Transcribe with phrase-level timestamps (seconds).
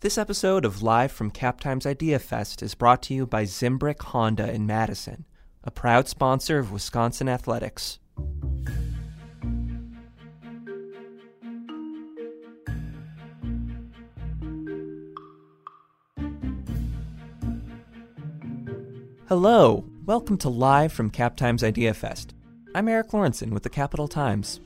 [0.00, 4.02] This episode of Live from Cap Times Idea Fest is brought to you by Zimbrick
[4.02, 5.24] Honda in Madison,
[5.64, 7.98] a proud sponsor of Wisconsin Athletics.
[19.30, 22.34] Hello, welcome to Live from Cap Times Idea Fest.
[22.74, 24.60] I'm Erik Lorenzsonn with the Capital Times.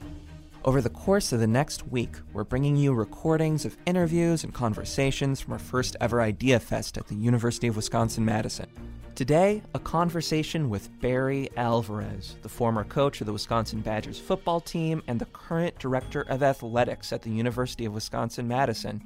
[0.62, 5.40] Over the course of the next week, we're bringing you recordings of interviews and conversations
[5.40, 8.66] from our first ever Idea Fest at the University of Wisconsin Madison.
[9.14, 15.02] Today, a conversation with Barry Alvarez, the former coach of the Wisconsin Badgers football team
[15.07, 19.02] and the current director of athletics at the University of Wisconsin Madison.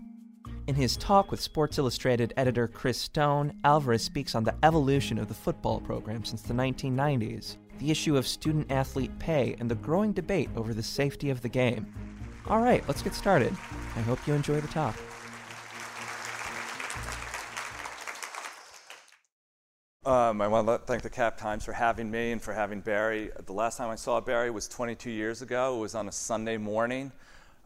[0.66, 5.28] In his talk with Sports Illustrated editor Chris Stone, Alvarez speaks on the evolution of
[5.28, 10.10] the football program since the 1990s, the issue of student athlete pay, and the growing
[10.10, 11.86] debate over the safety of the game.
[12.46, 13.52] All right, let's get started.
[13.94, 14.96] I hope you enjoy the talk.
[20.06, 23.30] Um, I want to thank the Cap Times for having me and for having Barry.
[23.44, 25.76] The last time I saw Barry was 22 years ago.
[25.76, 27.12] It was on a Sunday morning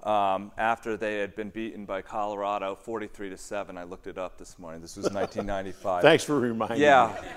[0.02, 3.78] um, after they had been beaten by Colorado 43 to 7.
[3.78, 4.80] I looked it up this morning.
[4.80, 6.02] This was 1995.
[6.02, 7.16] Thanks for reminding yeah.
[7.22, 7.28] me.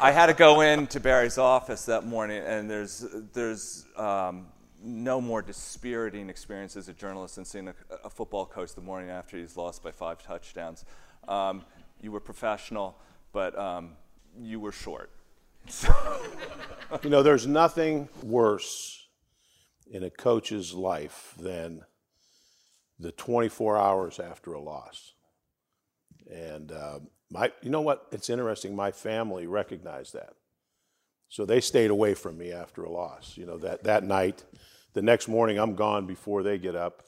[0.00, 4.46] I had to go into Barry's office that morning, and there's, there's um,
[4.80, 7.74] no more dispiriting experience as a journalist than seeing a,
[8.04, 10.84] a, football coach the morning after he's lost by five touchdowns.
[11.26, 11.64] Um,
[12.00, 12.96] you were professional,
[13.32, 13.96] but um,
[14.40, 15.10] you were short.
[17.02, 19.08] you know, there's nothing worse
[19.90, 21.82] in a coach's life than
[23.00, 25.14] the 24 hours after a loss.
[26.30, 28.06] And uh, my, you know what?
[28.10, 28.74] It's interesting.
[28.74, 30.34] My family recognized that,
[31.28, 33.36] so they stayed away from me after a loss.
[33.36, 34.44] You know that that night,
[34.94, 37.02] the next morning I'm gone before they get up.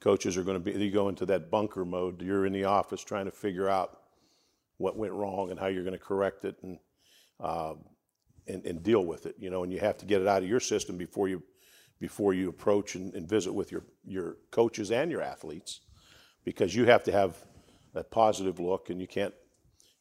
[0.00, 0.72] Coaches are going to be.
[0.82, 2.22] You go into that bunker mode.
[2.22, 4.00] You're in the office trying to figure out
[4.78, 6.78] what went wrong and how you're going to correct it and,
[7.38, 7.84] um,
[8.46, 9.34] and, and deal with it.
[9.38, 11.42] You know, and you have to get it out of your system before you
[12.00, 15.80] before you approach and, and visit with your your coaches and your athletes,
[16.44, 17.36] because you have to have
[17.94, 19.34] a positive look, and you can't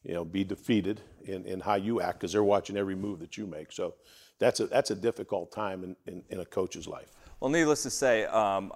[0.03, 3.37] you know be defeated in, in how you act because they're watching every move that
[3.37, 3.71] you make.
[3.71, 3.95] So
[4.39, 7.11] that's a that's a difficult time in, in, in a coach's life.
[7.39, 8.25] Well, needless to say.
[8.25, 8.71] Um,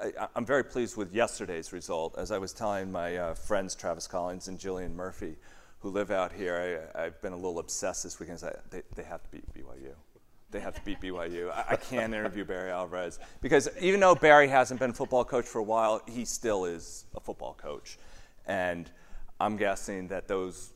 [0.00, 2.16] I, am very pleased with yesterday's result.
[2.16, 5.36] As I was telling my uh, friends Travis Collins and Jillian Murphy,
[5.80, 8.42] who live out here, I, have been a little obsessed this weekend.
[8.70, 9.92] They, they have to beat BYU.
[10.50, 11.50] They have to beat BYU.
[11.50, 15.58] I, I can't interview Barry Alvarez because even though Barry hasn't been football coach for
[15.58, 17.98] a while, he still is a football coach,
[18.46, 18.90] and
[19.40, 20.72] I'm guessing that those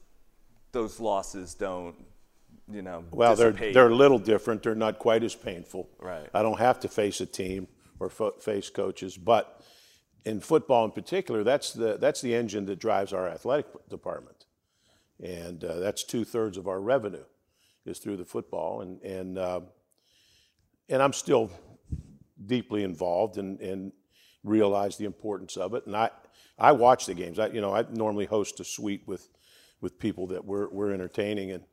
[0.73, 1.95] those losses don't
[2.71, 4.63] you know, well, they're they're a little different.
[4.63, 5.89] They're not quite as painful.
[6.01, 6.29] Right.
[6.33, 7.69] I don't have to face a team
[8.01, 9.17] or fo- face coaches.
[9.17, 9.63] But
[10.25, 14.47] in football in particular, that's the, that's the engine that drives our athletic department.
[15.23, 17.25] And uh, that's two thirds of our revenue
[17.85, 18.81] is through the football.
[18.81, 19.61] And, and, uh,
[20.89, 21.51] and I'm still
[22.47, 23.93] deeply involved and, and
[24.45, 25.87] realize the importance of it.
[25.87, 26.11] And I,
[26.59, 27.39] I watch the games.
[27.39, 29.29] I, you know, I normally host a suite with,
[29.81, 31.51] with people that we're, we're entertaining.
[31.51, 31.65] And,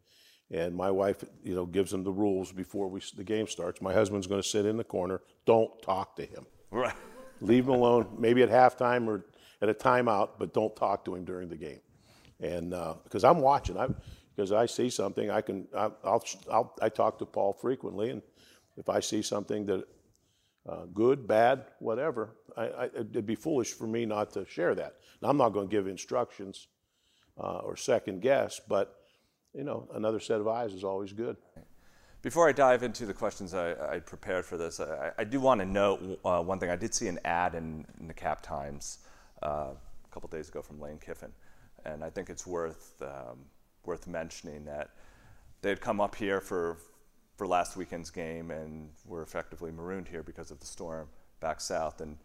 [0.49, 3.81] and my wife, you know, gives them the rules before we, the game starts.
[3.81, 5.21] My husband's going to sit in the corner.
[5.45, 6.47] Don't talk to him.
[6.71, 6.95] Right.
[7.41, 9.25] Leave him alone, maybe at halftime or
[9.61, 11.81] at a timeout, but don't talk to him during the game.
[12.39, 12.71] And
[13.03, 13.87] because uh, I'm watching, I
[14.35, 18.21] because I see something, I can I, I'll, I'll I talk to Paul frequently, and
[18.77, 19.85] if I see something that
[20.67, 24.95] uh, good, bad, whatever, I, I, it'd be foolish for me not to share that.
[25.21, 26.67] Now, I'm not going to give instructions
[27.37, 28.97] uh, or second guess, but
[29.53, 31.37] you know, another set of eyes is always good.
[32.21, 35.59] Before I dive into the questions I, I prepared for this, I, I do want
[35.59, 36.69] to note uh, one thing.
[36.69, 38.99] I did see an ad in, in the Cap Times
[39.41, 41.31] uh, a couple days ago from Lane Kiffin,
[41.83, 43.39] and I think it's worth um,
[43.85, 44.91] worth mentioning that
[45.63, 46.77] they had come up here for
[47.37, 51.07] for last weekend's game and were effectively marooned here because of the storm
[51.39, 52.01] back south.
[52.01, 52.17] And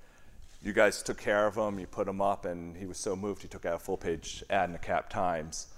[0.62, 1.78] you guys took care of him.
[1.78, 4.44] You put him up, and he was so moved he took out a full page
[4.50, 5.69] ad in the Cap Times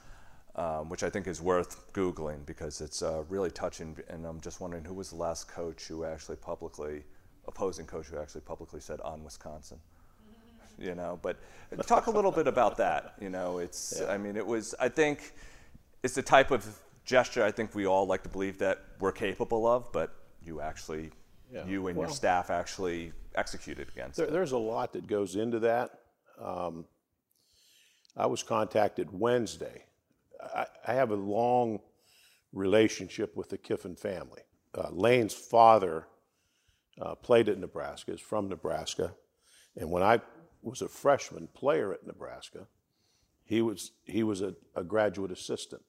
[0.58, 3.96] um, which I think is worth Googling because it's uh, really touching.
[4.08, 7.04] And I'm just wondering who was the last coach who actually publicly,
[7.46, 9.78] opposing coach who actually publicly said on Wisconsin?
[10.80, 11.38] You know, but
[11.88, 13.14] talk a little bit about that.
[13.20, 14.12] You know, it's, yeah.
[14.12, 15.32] I mean, it was, I think
[16.04, 16.64] it's the type of
[17.04, 21.10] gesture I think we all like to believe that we're capable of, but you actually,
[21.52, 21.66] yeah.
[21.66, 24.26] you and well, your staff actually executed against there.
[24.26, 25.90] There's a lot that goes into that.
[26.40, 26.84] Um,
[28.16, 29.84] I was contacted Wednesday
[30.42, 31.80] I, I have a long
[32.52, 34.42] relationship with the Kiffin family.
[34.74, 36.06] Uh, Lane's father
[37.00, 39.14] uh, played at Nebraska, is from Nebraska.
[39.76, 40.20] And when I
[40.62, 42.66] was a freshman player at Nebraska,
[43.44, 45.82] he was he was a, a graduate assistant.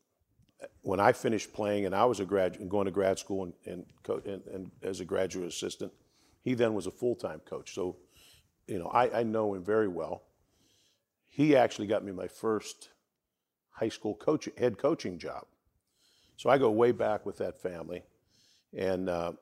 [0.81, 3.85] When I finished playing and I was a graduate going to grad school and, and,
[4.03, 5.91] co- and, and as a graduate assistant,
[6.49, 7.75] he then was a full time coach.
[7.75, 7.97] So,
[8.65, 10.23] you know, I, I know him very well.
[11.27, 12.89] He actually got me my first
[13.69, 15.45] high school coach, head coaching job.
[16.37, 18.01] So I go way back with that family.
[18.75, 19.33] And uh,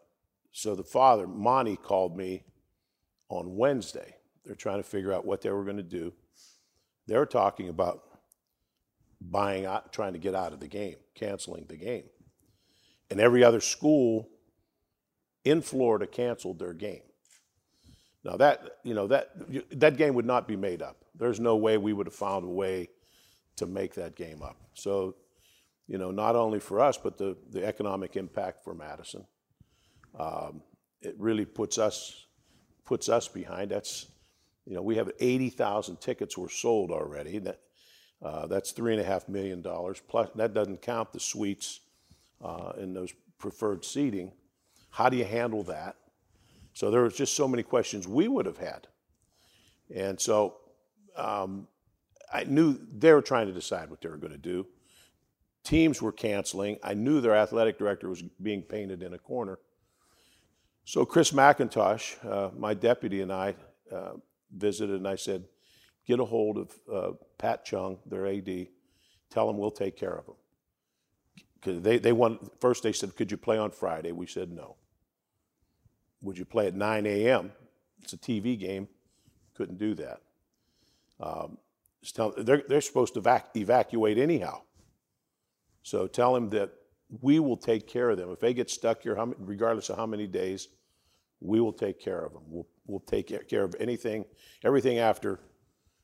[0.52, 2.44] so the father, Monty, called me
[3.30, 4.18] on Wednesday.
[4.44, 6.12] They're trying to figure out what they were going to do.
[7.08, 8.02] They're talking about
[9.22, 12.04] buying out, trying to get out of the game, canceling the game.
[13.10, 14.28] And every other school
[15.50, 17.02] in Florida canceled their game.
[18.24, 19.32] Now that you know that
[19.80, 20.98] that game would not be made up.
[21.16, 22.90] There's no way we would have found a way
[23.56, 24.58] to make that game up.
[24.74, 25.16] So,
[25.88, 29.26] you know, not only for us, but the the economic impact for Madison.
[30.20, 30.62] Um,
[31.02, 32.26] it really puts us
[32.86, 33.72] puts us behind.
[33.72, 34.08] That's
[34.66, 37.40] you know we have 80,000 tickets were sold already.
[37.40, 37.60] That
[38.22, 40.02] uh, that's three and a half million dollars.
[40.08, 41.82] Plus that doesn't count the suites
[42.44, 44.32] uh, and those preferred seating.
[44.90, 45.96] How do you handle that?
[46.74, 48.88] So there was just so many questions we would have had.
[49.94, 50.58] And so
[51.16, 51.68] um,
[52.32, 54.68] I knew they were trying to decide what they were going to do.
[55.64, 56.78] Teams were canceling.
[56.84, 59.60] I knew their athletic director was being painted in a corner.
[60.86, 63.56] So Chris McIntosh, uh, my deputy, and I
[63.92, 64.14] uh,
[64.56, 65.44] visited, and I said,
[66.06, 68.68] "Get a hold of uh, Pat Chun, their AD.
[69.30, 70.36] Tell him we'll take care of him."
[71.74, 74.76] They they want first they said, "Could you play on Friday?" We said no.
[76.22, 77.52] Would you play at 9 a.m.?
[78.02, 78.88] It's a TV game.
[79.56, 80.22] Couldn't do that.
[81.20, 81.58] Um,
[82.14, 84.62] tell, they're, they're supposed to evac- evacuate anyhow.
[85.84, 86.72] So tell them that
[87.22, 88.32] we will take care of them.
[88.32, 90.68] If they get stuck here, how, regardless of how many days,
[91.40, 92.44] we will take care of them.
[92.48, 94.26] We'll, we'll take care of anything,
[94.64, 95.40] everything after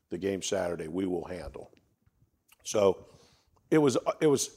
[0.09, 1.71] the game Saturday, we will handle.
[2.63, 3.07] So
[3.71, 4.51] it was, it was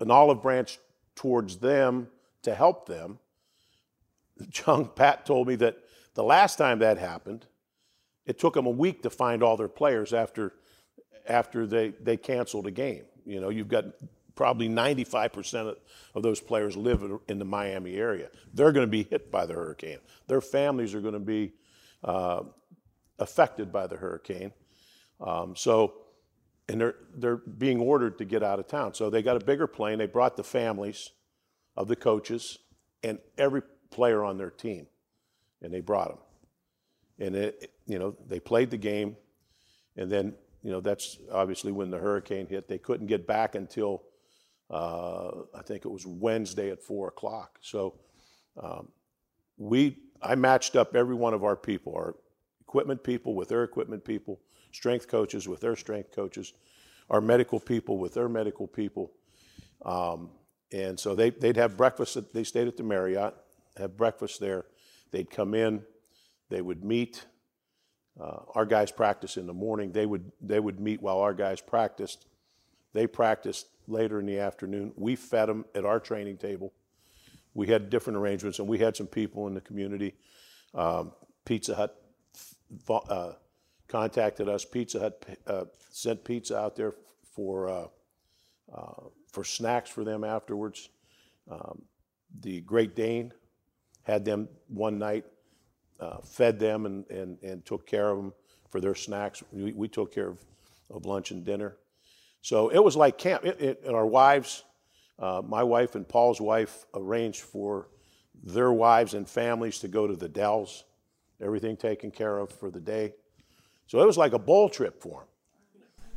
[0.00, 0.78] an olive branch
[1.14, 2.08] towards them
[2.42, 3.18] to help them
[4.52, 5.78] Chun Pat told me that
[6.14, 7.46] the last time that happened,
[8.26, 10.54] it took them a week to find all their players after
[11.26, 13.04] after they, they canceled a game.
[13.26, 13.84] You know, you've got
[14.34, 15.76] probably 95%
[16.14, 18.30] of those players live in the Miami area.
[18.54, 19.98] They're going to be hit by the hurricane.
[20.26, 21.52] Their families are going to be
[22.02, 22.44] uh,
[23.18, 24.52] affected by the hurricane.
[25.20, 25.96] Um, so,
[26.68, 28.94] and they're, they're being ordered to get out of town.
[28.94, 29.98] So they got a bigger plane.
[29.98, 31.10] They brought the families
[31.76, 32.58] of the coaches
[33.02, 34.86] and every player on their team,
[35.62, 36.18] and they brought them.
[37.20, 39.16] And it, you know, they played the game,
[39.96, 42.68] and then you know that's obviously when the hurricane hit.
[42.68, 44.02] They couldn't get back until
[44.70, 47.58] uh, I think it was Wednesday at four o'clock.
[47.60, 47.94] So
[48.60, 48.88] um,
[49.56, 52.14] we, I matched up every one of our people, our
[52.68, 54.38] equipment people with their equipment people,
[54.72, 56.52] strength coaches with their strength coaches,
[57.08, 59.10] our medical people with their medical people.
[59.84, 60.30] Um,
[60.70, 62.16] and so they, they'd have breakfast.
[62.16, 63.34] At, they stayed at the Marriott
[63.78, 64.66] have breakfast there.
[65.10, 65.82] They'd come in,
[66.50, 67.24] they would meet.
[68.20, 69.92] Uh, our guys practice in the morning.
[69.92, 72.26] They would they would meet while our guys practiced.
[72.92, 74.92] They practiced later in the afternoon.
[74.96, 76.72] We fed them at our training table.
[77.54, 80.14] We had different arrangements, and we had some people in the community.
[80.74, 81.12] Um,
[81.44, 81.96] Pizza Hut
[82.88, 83.32] uh,
[83.88, 84.64] contacted us.
[84.64, 86.94] Pizza Hut uh, sent pizza out there
[87.34, 87.86] for uh,
[88.74, 90.90] uh, for snacks for them afterwards.
[91.50, 91.82] Um,
[92.40, 93.32] the Great Dane
[94.02, 95.24] had them one night,
[96.00, 98.32] uh, fed them, and, and, and took care of them
[98.70, 99.42] for their snacks.
[99.52, 100.38] We, we took care of,
[100.90, 101.76] of lunch and dinner.
[102.42, 103.44] So it was like camp.
[103.44, 104.64] It, it, and our wives,
[105.18, 107.88] uh, my wife and Paul's wife, arranged for
[108.42, 110.84] their wives and families to go to the Dells,
[111.40, 113.14] everything taken care of for the day.
[113.86, 115.24] So it was like a bowl trip for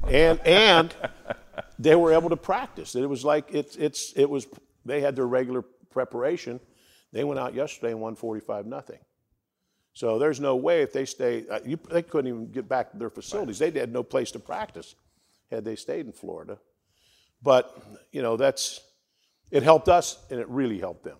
[0.03, 0.13] them.
[0.13, 0.95] And, and
[1.79, 2.95] they were able to practice.
[2.95, 4.47] It was like it's, it's, it was,
[4.85, 6.59] they had their regular preparation
[7.11, 8.99] they went out yesterday and won 45 nothing.
[9.93, 12.97] So there's no way if they stay, uh, you, they couldn't even get back to
[12.97, 13.59] their facilities.
[13.59, 14.95] They had no place to practice
[15.49, 16.57] had they stayed in Florida.
[17.43, 17.77] But,
[18.11, 18.79] you know, that's,
[19.51, 21.17] it helped us and it really helped them.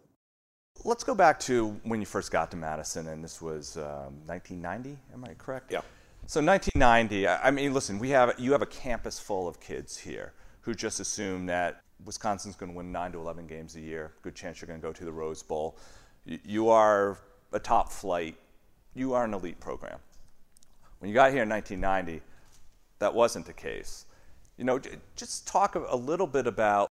[0.83, 4.97] Let's go back to when you first got to Madison, and this was um, 1990,
[5.13, 5.71] am I correct?
[5.71, 5.81] Yeah.
[6.25, 10.33] So 1990, I mean, listen, we have, you have a campus full of kids here
[10.61, 14.13] who just assume that Wisconsin's going to win 9 to 11 games a year.
[14.21, 15.77] Good chance you're going to go to the Rose Bowl.
[16.25, 17.17] You are
[17.53, 18.35] a top flight.
[18.95, 19.99] You are an elite program.
[20.99, 22.23] When you got here in 1990,
[22.99, 24.05] that wasn't the case.
[24.57, 24.79] You know,
[25.15, 26.90] just talk a little bit about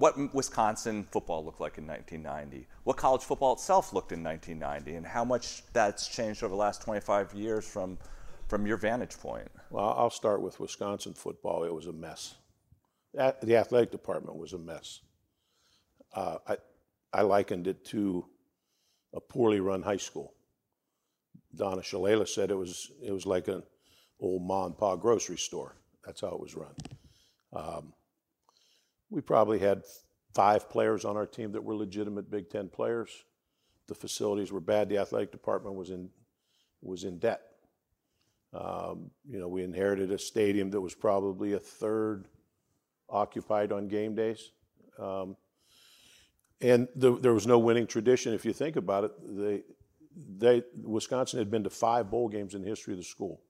[0.00, 5.06] what Wisconsin football looked like in 1990, what college football itself looked in 1990, and
[5.06, 7.98] how much that's changed over the last 25 years from
[8.48, 9.48] from your vantage point?
[9.70, 11.64] Well, I'll start with Wisconsin football.
[11.64, 12.34] It was a mess.
[13.12, 15.00] The athletic department was a mess.
[16.12, 16.56] Uh, I,
[17.12, 18.24] I likened it to
[19.14, 20.34] a poorly run high school.
[21.54, 23.62] Donna Shalala said it was, it was like an
[24.18, 25.76] old ma and pa grocery store.
[26.04, 26.74] That's how it was run.
[27.52, 27.92] Um,
[29.10, 29.82] we probably had
[30.34, 33.10] five players on our team that were legitimate Big Ten players.
[33.88, 34.88] The facilities were bad.
[34.88, 36.10] The athletic department was in,
[36.80, 37.42] was in debt.
[38.52, 42.26] Um, you know, we inherited a stadium that was probably a third
[43.08, 44.52] occupied on game days.
[44.98, 45.36] Um,
[46.60, 48.34] and the, there was no winning tradition.
[48.34, 49.62] If you think about it, they,
[50.36, 53.40] they, Wisconsin had been to five bowl games in the history of the school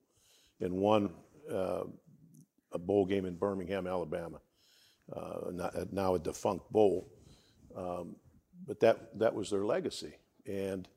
[0.60, 1.10] and won
[1.50, 1.84] uh,
[2.72, 4.40] a bowl game in Birmingham, Alabama,
[5.14, 7.08] uh, now a defunct bowl.
[7.76, 8.16] Um,
[8.66, 10.14] but that, that was their legacy.
[10.46, 10.88] And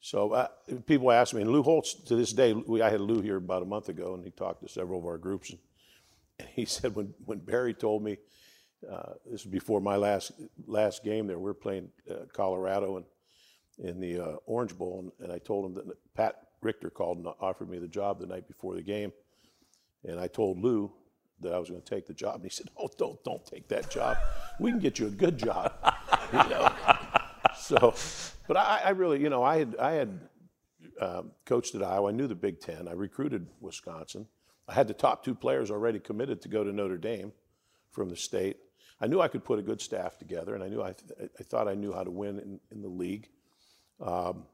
[0.00, 0.48] so uh,
[0.86, 3.62] people ask me, and Lou Holtz, to this day, we, I had Lou here about
[3.62, 5.50] a month ago, and he talked to several of our groups.
[5.50, 5.58] And,
[6.38, 8.18] and he said, when, when Barry told me,
[8.90, 10.32] uh, this was before my last
[10.66, 11.38] last game there.
[11.38, 13.06] We are playing uh, Colorado and
[13.78, 17.26] in the uh, Orange Bowl, and, and, I told him that Pat Richter called and
[17.40, 19.12] offered me the job the night before the game,
[20.04, 20.92] and I told Lou
[21.40, 23.68] that I was going to take the job, and he said, "Oh, don't don't take
[23.68, 24.16] that job.
[24.58, 25.72] We can get you a good job."
[26.32, 26.72] you know?
[27.58, 27.94] So,
[28.46, 30.20] but I, I, really, you know, I had I had
[31.00, 32.08] um, coached at Iowa.
[32.08, 32.88] I knew the Big Ten.
[32.88, 34.26] I recruited Wisconsin.
[34.68, 37.32] I had the top two players already committed to go to Notre Dame
[37.90, 38.58] from the state.
[39.00, 41.42] I knew I could put a good staff together, and I knew I, th- I
[41.42, 43.28] thought I knew how to win in, in the league.
[44.00, 44.44] Um,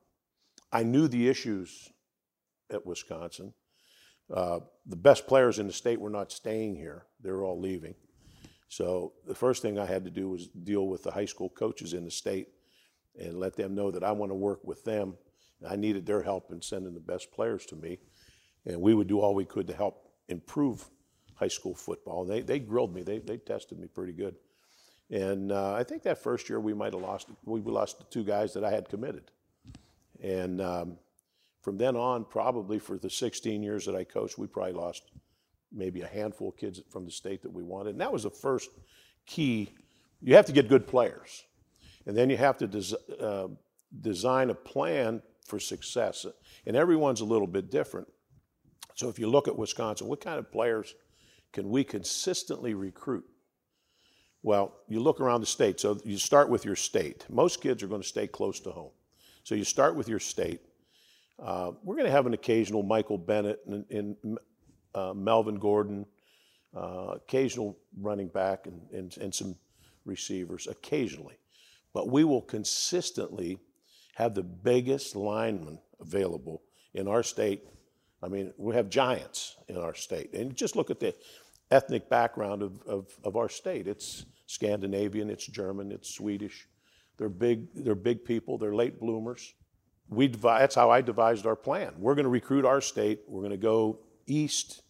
[0.72, 1.90] I knew the issues
[2.70, 3.52] at Wisconsin.
[4.32, 7.94] Uh, the best players in the state were not staying here; they were all leaving.
[8.68, 11.92] So the first thing I had to do was deal with the high school coaches
[11.92, 12.48] in the state
[13.18, 15.14] and let them know that I want to work with them.
[15.68, 17.98] I needed their help in sending the best players to me,
[18.64, 20.88] and we would do all we could to help improve
[21.34, 22.24] high school football.
[22.24, 23.02] They, they grilled me.
[23.02, 24.36] They, they tested me pretty good.
[25.10, 28.24] And uh, I think that first year we might have lost, we lost the two
[28.24, 29.30] guys that I had committed.
[30.22, 30.98] And um,
[31.62, 35.04] from then on, probably for the 16 years that I coached, we probably lost
[35.72, 37.90] maybe a handful of kids from the state that we wanted.
[37.90, 38.68] And that was the first
[39.26, 39.70] key.
[40.20, 41.44] You have to get good players.
[42.06, 43.48] And then you have to des- uh,
[44.00, 46.26] design a plan for success.
[46.66, 48.08] And everyone's a little bit different.
[48.94, 50.94] So if you look at Wisconsin, what kind of players
[51.52, 53.24] can we consistently recruit?
[54.42, 55.78] Well, you look around the state.
[55.78, 57.24] So you start with your state.
[57.30, 58.90] Most kids are going to stay close to home.
[59.44, 60.60] So you start with your state.
[61.42, 64.38] Uh, we're going to have an occasional Michael Bennett and, and
[64.94, 66.06] uh, Melvin Gordon,
[66.76, 69.56] uh, occasional running back, and, and, and some
[70.04, 71.36] receivers occasionally.
[71.92, 73.58] But we will consistently
[74.14, 76.62] have the biggest linemen available
[76.94, 77.62] in our state.
[78.22, 80.32] I mean, we have giants in our state.
[80.34, 81.12] And just look at the
[81.72, 83.88] ethnic background of, of, of our state.
[83.88, 86.68] It's Scandinavian, it's German, it's Swedish.
[87.16, 89.54] They're big, they're big people, they're late bloomers.
[90.12, 91.94] We that's how I devised our plan.
[91.98, 93.20] We're going to recruit our state.
[93.26, 94.82] We're going to go east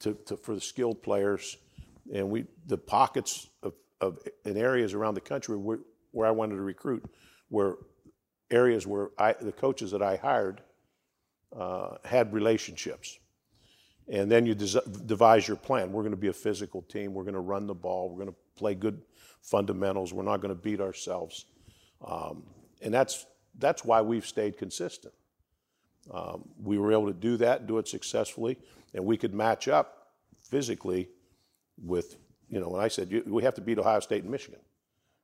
[0.00, 1.56] to, to, for the skilled players.
[2.12, 5.80] And we, the pockets of, of in areas around the country where,
[6.12, 7.04] where I wanted to recruit
[7.50, 7.78] were
[8.50, 10.62] areas where I, the coaches that I hired
[11.56, 13.18] uh, had relationships.
[14.08, 15.92] And then you des- devise your plan.
[15.92, 17.12] We're going to be a physical team.
[17.12, 18.08] We're going to run the ball.
[18.08, 19.02] We're going to play good
[19.42, 20.12] fundamentals.
[20.12, 21.44] We're not going to beat ourselves.
[22.06, 22.44] Um,
[22.80, 23.26] and that's,
[23.58, 25.14] that's why we've stayed consistent.
[26.10, 28.56] Um, we were able to do that, do it successfully,
[28.94, 31.08] and we could match up physically
[31.76, 32.16] with,
[32.48, 34.60] you know, when I said you, we have to beat Ohio State and Michigan.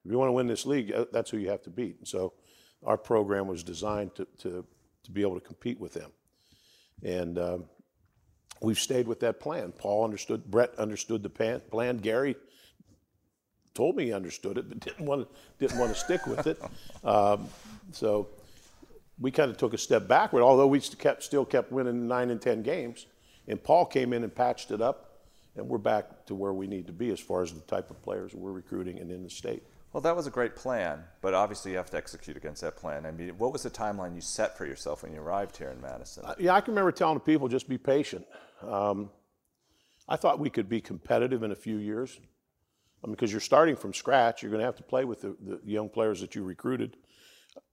[0.04, 1.96] If you want to win this league, uh, that's who you have to beat.
[1.98, 2.34] And so
[2.84, 4.66] our program was designed to, to,
[5.04, 6.10] to be able to compete with them.
[7.02, 7.64] And um,
[8.60, 9.72] we've stayed with that plan.
[9.72, 11.96] Paul understood, Brett understood the plan.
[11.98, 12.36] Gary
[13.74, 16.60] told me he understood it, but didn't want to, didn't want to stick with it.
[17.04, 17.48] Um,
[17.92, 18.28] so
[19.20, 22.40] we kind of took a step backward, although we kept, still kept winning nine and
[22.40, 23.06] 10 games.
[23.46, 25.18] And Paul came in and patched it up,
[25.56, 28.00] and we're back to where we need to be as far as the type of
[28.02, 29.62] players we're recruiting and in the state.
[29.92, 33.06] Well, that was a great plan, but obviously you have to execute against that plan.
[33.06, 35.80] I mean, what was the timeline you set for yourself when you arrived here in
[35.80, 36.24] Madison?
[36.24, 38.26] Uh, yeah, I can remember telling people just be patient.
[38.62, 39.10] Um,
[40.08, 42.18] I thought we could be competitive in a few years.
[43.04, 45.36] I mean, because you're starting from scratch, you're going to have to play with the,
[45.38, 46.96] the young players that you recruited.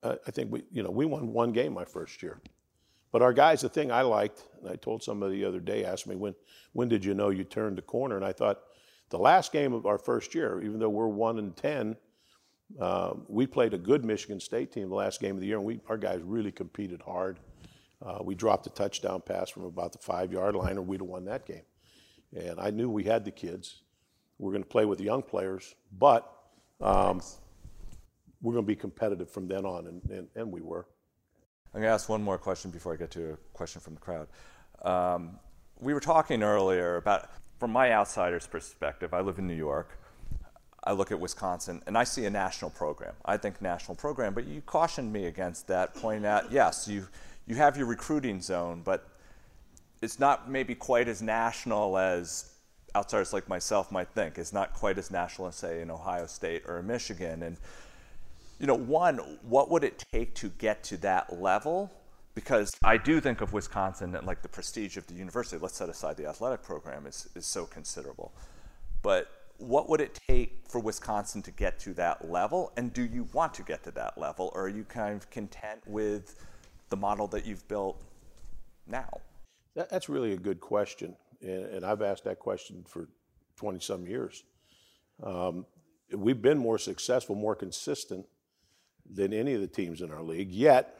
[0.03, 2.41] Uh, I think we, you know, we won one game my first year.
[3.13, 6.05] But our guys, the thing I liked, and I told somebody the other day, asked
[6.05, 6.35] me when,
[6.73, 8.17] when did you know you turned the corner?
[8.17, 8.59] And I thought
[9.09, 11.95] the last game of our first year, even though we're one and ten,
[12.79, 15.65] uh, we played a good Michigan State team the last game of the year, and
[15.65, 17.39] we, our guys really competed hard.
[18.05, 21.07] Uh, we dropped a touchdown pass from about the five yard line, or we'd have
[21.07, 21.63] won that game.
[22.35, 23.81] And I knew we had the kids.
[24.41, 26.33] We're going to play with young players, but
[26.81, 27.21] um,
[28.41, 30.87] we're going to be competitive from then on, and, and, and we were.
[31.75, 33.99] I'm going to ask one more question before I get to a question from the
[33.99, 34.27] crowd.
[34.81, 35.37] Um,
[35.79, 37.29] we were talking earlier about,
[37.59, 39.99] from my outsider's perspective, I live in New York.
[40.83, 43.13] I look at Wisconsin and I see a national program.
[43.23, 47.07] I think national program, but you cautioned me against that, pointing out, yes, you,
[47.45, 49.07] you have your recruiting zone, but
[50.01, 52.51] it's not maybe quite as national as
[52.95, 54.37] outsiders like myself might think.
[54.37, 57.43] It's not quite as national as, say, in Ohio State or Michigan.
[57.43, 57.57] And,
[58.59, 61.91] you know, one, what would it take to get to that level?
[62.35, 65.89] Because I do think of Wisconsin and like the prestige of the university, let's set
[65.89, 68.31] aside the athletic program, is, is so considerable.
[69.01, 72.71] But what would it take for Wisconsin to get to that level?
[72.77, 74.51] And do you want to get to that level?
[74.55, 76.35] Or are you kind of content with
[76.89, 78.01] the model that you've built
[78.87, 79.09] now?
[79.75, 81.15] That's really a good question.
[81.41, 83.09] And, and, I've asked that question for
[83.57, 84.43] 20 some years.
[85.23, 85.65] Um,
[86.15, 88.25] we've been more successful, more consistent
[89.09, 90.97] than any of the teams in our league, yet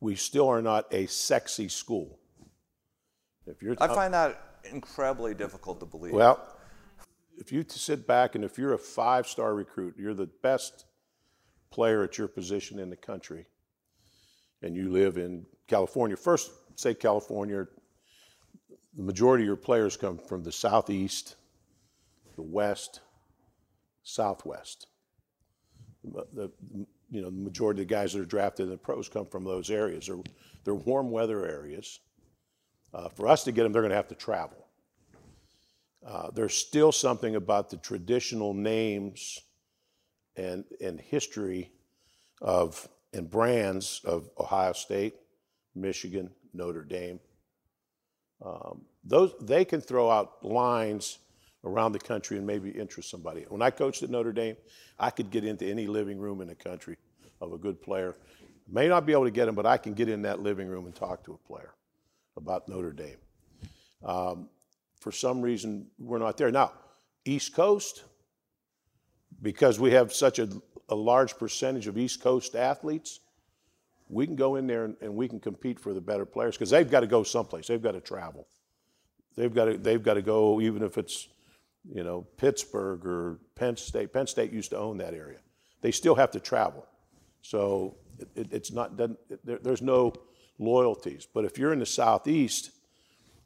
[0.00, 2.18] we still are not a sexy school.
[3.46, 6.12] If you're, I find that incredibly difficult to believe.
[6.12, 6.46] Well,
[7.38, 10.84] if you sit back and if you're a five star recruit, you're the best
[11.70, 13.46] player at your position in the country,
[14.62, 17.66] and you live in California, first say California,
[18.96, 21.36] the majority of your players come from the southeast,
[22.36, 23.00] the west,
[24.02, 24.86] southwest.
[26.04, 26.50] The, the,
[27.10, 29.44] you know, the majority of the guys that are drafted in the pros come from
[29.44, 30.06] those areas.
[30.06, 30.16] They're,
[30.64, 32.00] they're warm weather areas.
[32.92, 34.66] Uh, for us to get them, they're going to have to travel.
[36.04, 39.40] Uh, there's still something about the traditional names
[40.36, 41.70] and, and history
[42.40, 45.14] of and brands of Ohio State,
[45.74, 47.20] Michigan, Notre Dame.
[48.44, 51.18] Um, those they can throw out lines
[51.64, 53.44] around the country and maybe interest somebody.
[53.48, 54.56] When I coached at Notre Dame,
[54.98, 56.96] I could get into any living room in the country
[57.40, 58.16] of a good player.
[58.68, 60.86] May not be able to get him, but I can get in that living room
[60.86, 61.74] and talk to a player
[62.36, 63.16] about Notre Dame.
[64.04, 64.48] Um,
[64.98, 66.50] for some reason, we're not there.
[66.50, 66.72] Now,
[67.24, 68.04] East Coast,
[69.42, 70.48] because we have such a,
[70.88, 73.20] a large percentage of East Coast athletes,
[74.10, 76.70] we can go in there and, and we can compete for the better players because
[76.70, 77.68] they've got to go someplace.
[77.68, 78.46] They've got to travel.
[79.36, 81.28] They've got to, they've got to go, even if it's,
[81.94, 84.12] you know, Pittsburgh or Penn State.
[84.12, 85.38] Penn State used to own that area.
[85.80, 86.86] They still have to travel.
[87.42, 90.12] So it, it, it's not, there, there's no
[90.58, 91.26] loyalties.
[91.32, 92.70] But if you're in the Southeast,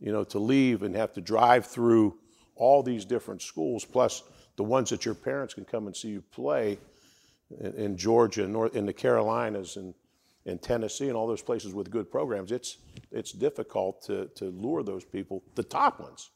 [0.00, 2.18] you know, to leave and have to drive through
[2.57, 4.22] all these different schools, plus
[4.57, 6.79] the ones that your parents can come and see you play
[7.61, 9.94] in, in Georgia, North, in the Carolinas, and
[10.46, 12.78] in Tennessee, and all those places with good programs, it's,
[13.11, 16.30] it's difficult to, to lure those people, the top ones.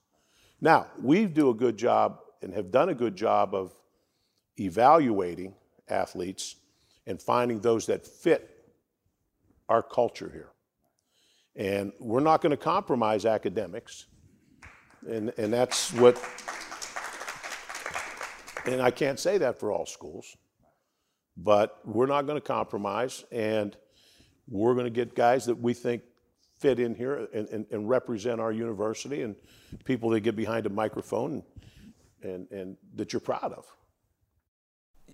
[0.60, 3.72] Now, we do a good job and have done a good job of
[4.58, 5.54] evaluating
[5.88, 6.56] athletes
[7.06, 8.50] and finding those that fit
[9.68, 10.50] our culture here.
[11.56, 14.06] And we're not going to compromise academics.
[15.08, 16.22] And, and that's what,
[18.64, 20.36] and I can't say that for all schools,
[21.36, 23.24] but we're not going to compromise.
[23.30, 23.76] And
[24.50, 26.02] we're going to get guys that we think
[26.58, 29.36] fit in here and, and, and, represent our university and
[29.84, 31.42] people that get behind a microphone
[32.22, 33.64] and, and, and that you're proud of.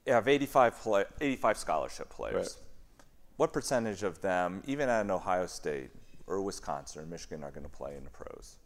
[0.06, 2.34] You have 85, play, 85 scholarship players.
[2.34, 3.02] Right.
[3.36, 5.90] What percentage of them, even at an Ohio State,
[6.26, 8.56] or Wisconsin or Michigan are going to play in the pros.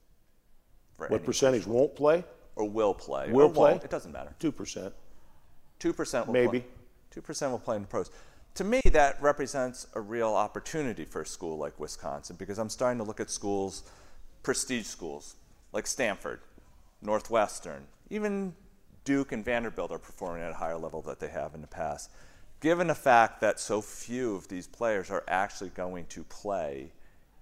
[0.97, 1.73] What percentage position.
[1.73, 2.25] won't play?
[2.57, 3.31] Or will play?
[3.31, 3.73] Will play?
[3.73, 3.85] Won't.
[3.85, 4.35] It doesn't matter.
[4.39, 4.93] Two percent.
[5.79, 6.65] Two percent will maybe.
[7.11, 8.11] Two percent will play in the pros.
[8.59, 12.99] To me, that represents a real opportunity for a school like Wisconsin because I'm starting
[12.99, 13.85] to look at schools,
[14.43, 15.37] prestige schools
[15.73, 16.41] like Stanford,
[17.01, 18.53] Northwestern, even
[19.05, 22.11] Duke and Vanderbilt are performing at a higher level that they have in the past.
[22.59, 26.91] Given the fact that so few of these players are actually going to play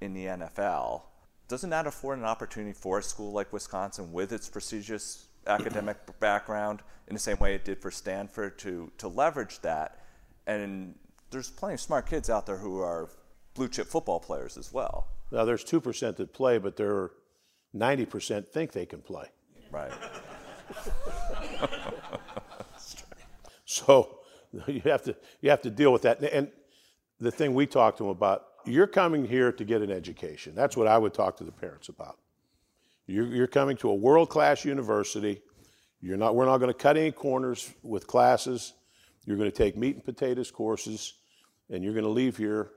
[0.02, 1.00] in the NFL,
[1.48, 6.83] doesn't that afford an opportunity for a school like Wisconsin with its prestigious academic background
[7.09, 10.02] in the same way it did for Stanford to, to leverage that?
[10.46, 10.94] And
[11.30, 13.08] there's plenty of smart kids out there who are
[13.54, 15.08] blue chip football players as well.
[15.30, 17.12] Now, there's 2% that play, but there are
[17.74, 19.26] 90% think they can play.
[19.70, 19.92] Right.
[23.64, 24.18] so
[24.66, 26.22] you have to you have to deal with that.
[26.22, 26.48] And
[27.20, 30.54] the thing we talk to them about you're coming here to get an education.
[30.54, 32.18] That's what I would talk to the parents about.
[33.06, 35.40] You're, you're coming to a world class university.
[36.00, 38.72] You're not, we're not going to cut any corners with classes.
[39.26, 41.14] You're going to take meat and potatoes courses,
[41.68, 42.70] and you're going to leave here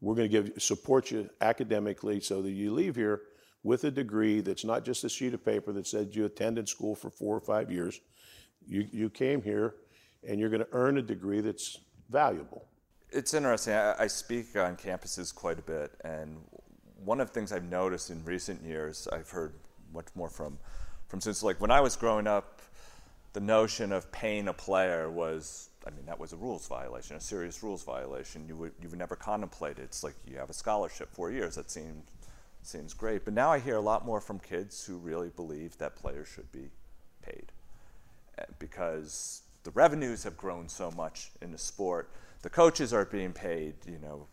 [0.00, 3.22] We're going to give support you academically so that you leave here
[3.62, 6.94] with a degree that's not just a sheet of paper that says you attended school
[6.94, 8.00] for four or five years.
[8.66, 9.74] You, you came here
[10.26, 12.66] and you're going to earn a degree that's valuable.
[13.10, 13.74] It's interesting.
[13.74, 16.36] I, I speak on campuses quite a bit, and
[17.04, 19.54] one of the things I've noticed in recent years, I've heard
[19.92, 20.58] much more from,
[21.08, 21.42] from students.
[21.42, 22.62] Like when I was growing up,
[23.32, 27.20] the notion of paying a player was, I mean, that was a rules violation, a
[27.20, 28.44] serious rules violation.
[28.46, 29.82] You would, you would never contemplate it.
[29.82, 31.56] It's like you have a scholarship, four years.
[31.56, 32.04] That seems,
[32.62, 33.24] seems great.
[33.24, 36.50] But now I hear a lot more from kids who really believe that players should
[36.52, 36.70] be
[37.22, 37.52] paid
[38.38, 42.10] eh, because the revenues have grown so much in the sport.
[42.42, 44.26] The coaches are being paid, you know,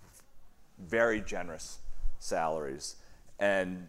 [0.79, 1.79] very generous
[2.19, 2.95] salaries,
[3.39, 3.87] and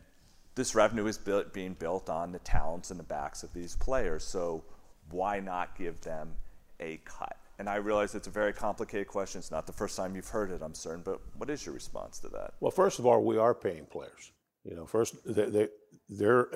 [0.55, 4.25] this revenue is built, being built on the talents and the backs of these players.
[4.25, 4.65] So
[5.11, 6.35] why not give them
[6.81, 7.37] a cut?
[7.59, 9.41] And I realize it's a very complicated question.
[9.41, 11.03] It's not the first time you've heard it, I'm certain.
[11.03, 12.55] But what is your response to that?
[12.61, 14.33] Well, first of all, we are paying players.
[14.65, 15.69] You know, first they,
[16.09, 16.51] they are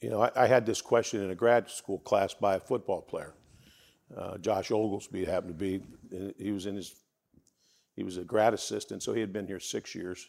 [0.00, 3.02] You know, I, I, had this question in a grad school class by a football
[3.02, 3.34] player.
[4.16, 5.82] Uh, Josh Oglesby happened to be.
[6.38, 6.94] He was in his.
[7.96, 10.26] He was a grad assistant, so he had been here six years,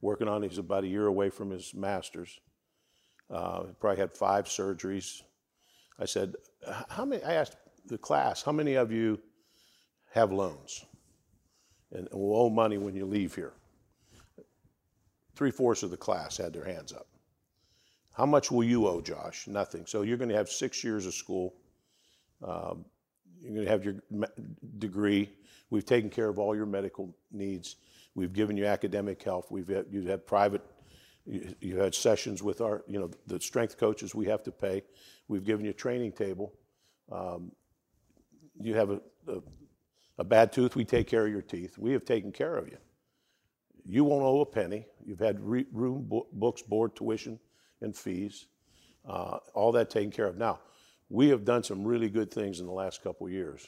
[0.00, 0.42] working on.
[0.42, 2.38] He's about a year away from his master's.
[3.30, 5.22] Uh, probably had five surgeries.
[5.98, 6.34] I said,
[6.88, 7.56] "How many?" I asked
[7.88, 9.20] the class, "How many of you
[10.12, 10.84] have loans
[11.90, 13.52] and will owe money when you leave here?"
[15.34, 17.06] Three fourths of the class had their hands up.
[18.12, 19.46] How much will you owe, Josh?
[19.46, 19.86] Nothing.
[19.86, 21.54] So you're going to have six years of school.
[22.42, 22.84] Um,
[23.40, 23.94] you're going to have your
[24.78, 25.30] degree.
[25.70, 27.76] We've taken care of all your medical needs.
[28.16, 29.52] We've given you academic help.
[29.52, 30.62] We've had, you've had private,
[31.24, 34.82] you, had sessions with our, you know, the strength coaches we have to pay.
[35.28, 36.52] We've given you a training table.
[37.12, 37.52] Um,
[38.60, 39.40] you have a, a,
[40.18, 41.78] a bad tooth, we take care of your teeth.
[41.78, 42.78] We have taken care of you.
[43.84, 44.86] You won't owe a penny.
[45.04, 47.38] You've had re- room, bo- books, board, tuition,
[47.80, 48.46] and fees.
[49.08, 50.36] Uh, all that taken care of.
[50.36, 50.60] Now,
[51.08, 53.66] we have done some really good things in the last couple of years.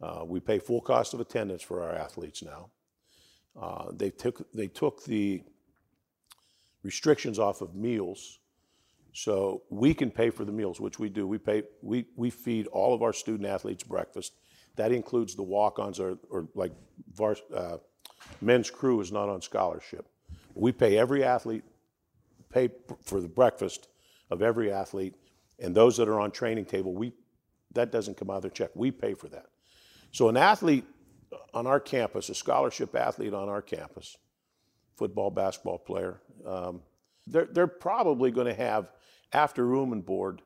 [0.00, 2.70] Uh, we pay full cost of attendance for our athletes now.
[3.60, 5.42] Uh, they took they took the
[6.82, 8.38] restrictions off of meals,
[9.12, 11.26] so we can pay for the meals, which we do.
[11.26, 14.32] We pay we we feed all of our student athletes breakfast.
[14.76, 16.72] That includes the walk-ons or, or like
[17.12, 17.76] vars, uh,
[18.40, 20.08] men's crew is not on scholarship.
[20.54, 21.64] We pay every athlete
[22.52, 22.68] pay
[23.04, 23.88] for the breakfast
[24.30, 25.14] of every athlete
[25.58, 27.12] and those that are on training table, we,
[27.72, 28.70] that doesn't come out of their check.
[28.74, 29.46] We pay for that.
[30.12, 30.84] So an athlete
[31.54, 34.16] on our campus, a scholarship athlete on our campus,
[34.96, 36.82] football, basketball player, um,
[37.26, 38.92] they're, they're probably going to have,
[39.32, 40.42] after room and board,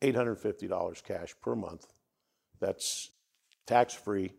[0.00, 1.86] $850 cash per month.
[2.60, 3.10] That's
[3.66, 4.32] tax free,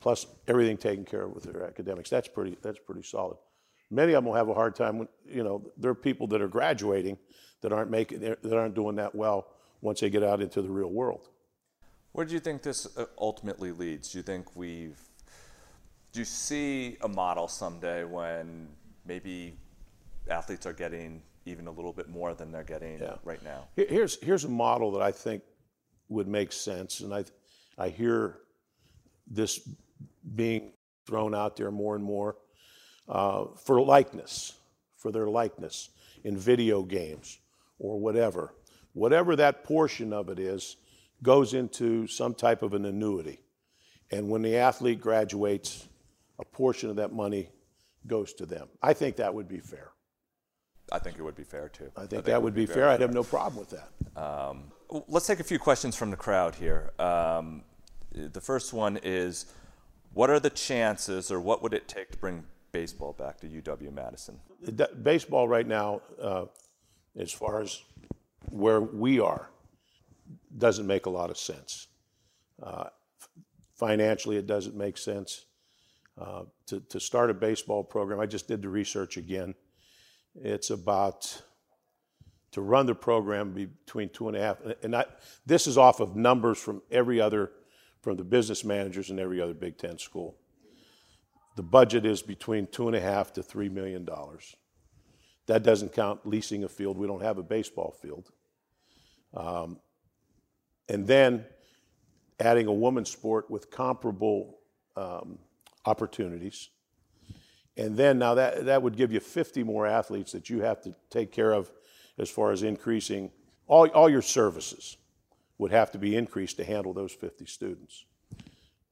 [0.00, 2.10] plus everything taken care of with their academics.
[2.10, 3.36] That's pretty, that's pretty solid.
[3.90, 6.40] Many of them will have a hard time when, you know, there are people that
[6.40, 7.18] are graduating
[7.60, 9.48] that aren't making that aren't doing that well
[9.80, 11.28] once they get out into the real world.
[12.12, 14.12] Where do you think this uh, ultimately leads?
[14.12, 14.98] Do you think we've
[16.12, 18.68] do you see a model someday when
[19.06, 19.54] maybe
[20.30, 23.16] athletes are getting even a little bit more than they're getting yeah.
[23.24, 23.68] right now?
[23.76, 25.42] Here's here's a model that I think
[26.08, 27.24] would make sense, and I
[27.78, 28.38] I hear
[29.26, 29.60] this
[30.34, 30.72] being
[31.06, 32.36] thrown out there more and more
[33.08, 34.54] uh, for likeness,
[34.96, 35.90] for their likeness
[36.24, 37.38] in video games
[37.78, 38.54] or whatever.
[38.92, 40.76] Whatever that portion of it is
[41.22, 43.40] goes into some type of an annuity.
[44.10, 45.88] And when the athlete graduates,
[46.38, 47.48] a portion of that money
[48.06, 48.68] goes to them.
[48.82, 49.90] I think that would be fair.
[50.92, 51.90] I think it would be fair too.
[51.96, 52.88] I think, I think that would be, be fair.
[52.88, 54.20] I'd have no problem with that.
[54.20, 54.64] Um,
[55.08, 56.92] let's take a few questions from the crowd here.
[56.98, 57.62] Um,
[58.12, 59.46] the first one is
[60.12, 63.92] What are the chances, or what would it take to bring baseball back to UW
[63.92, 64.40] Madison?
[65.02, 66.46] Baseball right now, uh,
[67.16, 67.82] as far as
[68.50, 69.48] where we are,
[70.58, 71.86] doesn't make a lot of sense.
[72.62, 72.88] Uh,
[73.74, 75.46] financially, it doesn't make sense.
[76.20, 79.54] Uh, to, to start a baseball program, I just did the research again.
[80.34, 81.42] It's about
[82.52, 85.04] to run the program between two and a half, and I,
[85.46, 87.52] this is off of numbers from every other,
[88.00, 90.36] from the business managers in every other Big Ten school.
[91.56, 94.56] The budget is between two and a half to three million dollars.
[95.46, 96.96] That doesn't count leasing a field.
[96.96, 98.30] We don't have a baseball field.
[99.34, 99.80] Um,
[100.88, 101.44] and then
[102.38, 104.58] adding a women's sport with comparable
[104.96, 105.38] um,
[105.86, 106.70] opportunities.
[107.80, 110.94] And then now that, that would give you 50 more athletes that you have to
[111.08, 111.72] take care of
[112.18, 113.30] as far as increasing
[113.66, 114.98] all, all your services
[115.56, 118.04] would have to be increased to handle those 50 students.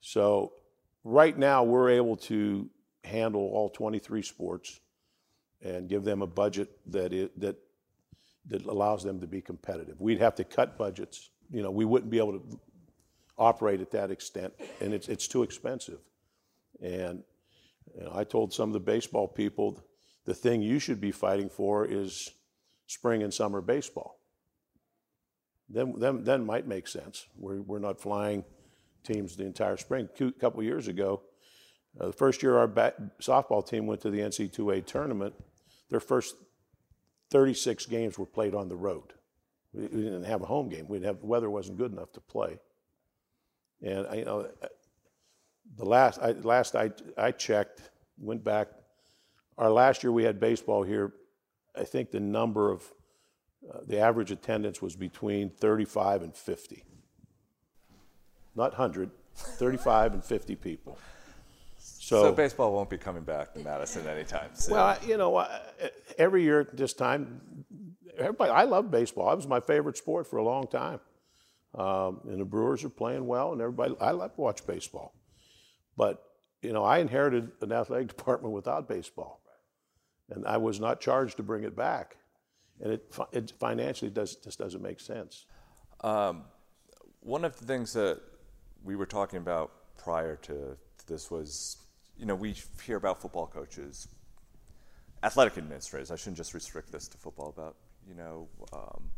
[0.00, 0.54] So
[1.04, 2.70] right now we're able to
[3.04, 4.80] handle all 23 sports
[5.60, 7.56] and give them a budget that, it, that,
[8.46, 10.00] that allows them to be competitive.
[10.00, 11.28] We'd have to cut budgets.
[11.50, 12.60] You know, we wouldn't be able to
[13.36, 15.98] operate at that extent, and it's, it's too expensive.
[16.80, 17.22] And
[17.96, 19.82] know, I told some of the baseball people
[20.24, 22.30] the thing you should be fighting for is
[22.86, 24.20] spring and summer baseball.
[25.70, 27.26] Then, then, then might make sense.
[27.36, 28.44] We're, we're not flying
[29.04, 30.08] teams the entire spring.
[30.20, 31.22] A couple years ago,
[32.00, 35.34] uh, the first year our bat, softball team went to the NC2A tournament,
[35.90, 36.34] their first
[37.30, 39.14] 36 games were played on the road.
[39.72, 40.88] We, we didn't have a home game.
[40.88, 42.58] We'd have, the weather wasn't good enough to play.
[43.82, 44.48] And I, you know,
[45.76, 48.68] the last I, last I, I checked, went back.
[49.56, 51.12] Our last year we had baseball here.
[51.76, 52.82] I think the number of
[53.68, 56.84] uh, the average attendance was between 35 and 50.
[58.54, 60.98] Not 100, 35 and 50 people.
[61.78, 64.74] So, so, baseball won't be coming back to Madison anytime soon.
[64.74, 65.46] Well, you know,
[66.16, 67.40] every year at this time,
[68.16, 68.50] everybody.
[68.50, 69.32] I love baseball.
[69.32, 71.00] It was my favorite sport for a long time.
[71.74, 73.94] Um, and the Brewers are playing well, and everybody.
[74.00, 75.12] I like to watch baseball,
[75.98, 76.22] but
[76.62, 79.42] you know, I inherited an athletic department without baseball,
[80.30, 82.16] and I was not charged to bring it back,
[82.80, 85.44] and it, it financially does just doesn't make sense.
[86.00, 86.44] Um,
[87.20, 88.20] one of the things that
[88.84, 91.76] we were talking about prior to this was,
[92.16, 94.08] you know, we hear about football coaches,
[95.24, 96.12] athletic administrators.
[96.12, 97.48] I shouldn't just restrict this to football.
[97.48, 97.76] About
[98.08, 99.10] you know, um,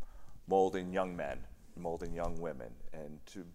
[0.47, 1.37] molding young men
[1.77, 3.45] molding young women and to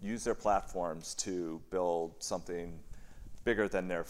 [0.00, 2.78] use their platforms to build something
[3.44, 4.06] bigger than their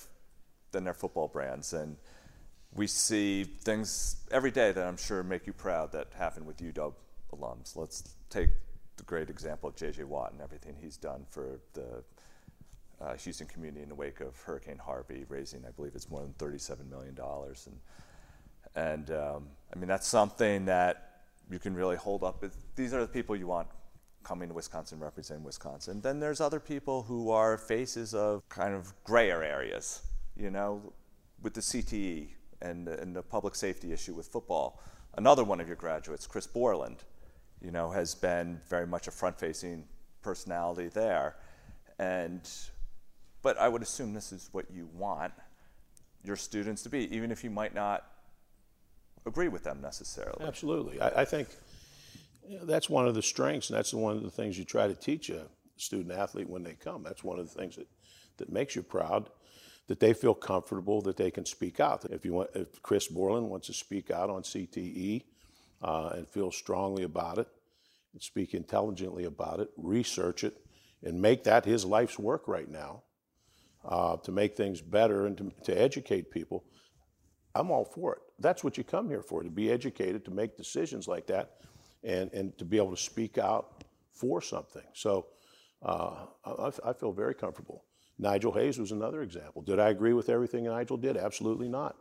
[0.72, 1.96] than their football brands and
[2.76, 6.92] we see things every day that I'm sure make you proud that happen with UW
[7.32, 7.74] alums.
[7.74, 8.50] Let's take
[8.96, 10.04] the great example of J.J.
[10.04, 12.04] Watt and everything he's done for the
[13.00, 16.32] uh, Houston community in the wake of Hurricane Harvey, raising I believe it's more than
[16.34, 17.78] 37 million dollars, and
[18.74, 22.44] and um, I mean that's something that you can really hold up.
[22.74, 23.68] These are the people you want
[24.26, 26.00] coming to Wisconsin, representing Wisconsin.
[26.00, 30.02] Then there's other people who are faces of kind of grayer areas,
[30.36, 30.92] you know,
[31.42, 34.82] with the CTE and, and the public safety issue with football.
[35.16, 37.04] Another one of your graduates, Chris Borland,
[37.62, 39.84] you know, has been very much a front-facing
[40.22, 41.36] personality there.
[42.00, 42.40] And,
[43.42, 45.32] but I would assume this is what you want
[46.24, 48.04] your students to be, even if you might not
[49.24, 50.44] agree with them necessarily.
[50.44, 51.00] Absolutely.
[51.00, 51.48] I, I think
[52.62, 55.30] that's one of the strengths, and that's one of the things you try to teach
[55.30, 57.02] a student athlete when they come.
[57.02, 57.88] That's one of the things that,
[58.38, 59.28] that makes you proud,
[59.88, 62.04] that they feel comfortable, that they can speak out.
[62.10, 65.22] If, you want, if Chris Borland wants to speak out on CTE
[65.82, 67.48] uh, and feel strongly about it,
[68.12, 70.56] and speak intelligently about it, research it,
[71.02, 73.02] and make that his life's work right now
[73.84, 76.64] uh, to make things better and to, to educate people,
[77.54, 78.22] I'm all for it.
[78.38, 81.56] That's what you come here for, to be educated, to make decisions like that,
[82.06, 84.84] and, and to be able to speak out for something.
[84.94, 85.26] So
[85.82, 87.84] uh, I, I, feel very comfortable.
[88.18, 89.60] Nigel Hayes was another example.
[89.60, 91.16] Did I agree with everything Nigel did?
[91.16, 91.96] Absolutely not.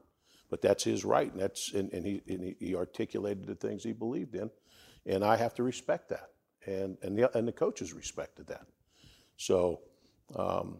[0.49, 3.93] But that's his right, and, that's, and, and, he, and he articulated the things he
[3.93, 4.51] believed in,
[5.07, 6.29] and I have to respect that.
[6.67, 8.67] And, and, the, and the coaches respected that.
[9.37, 9.81] So
[10.35, 10.77] um,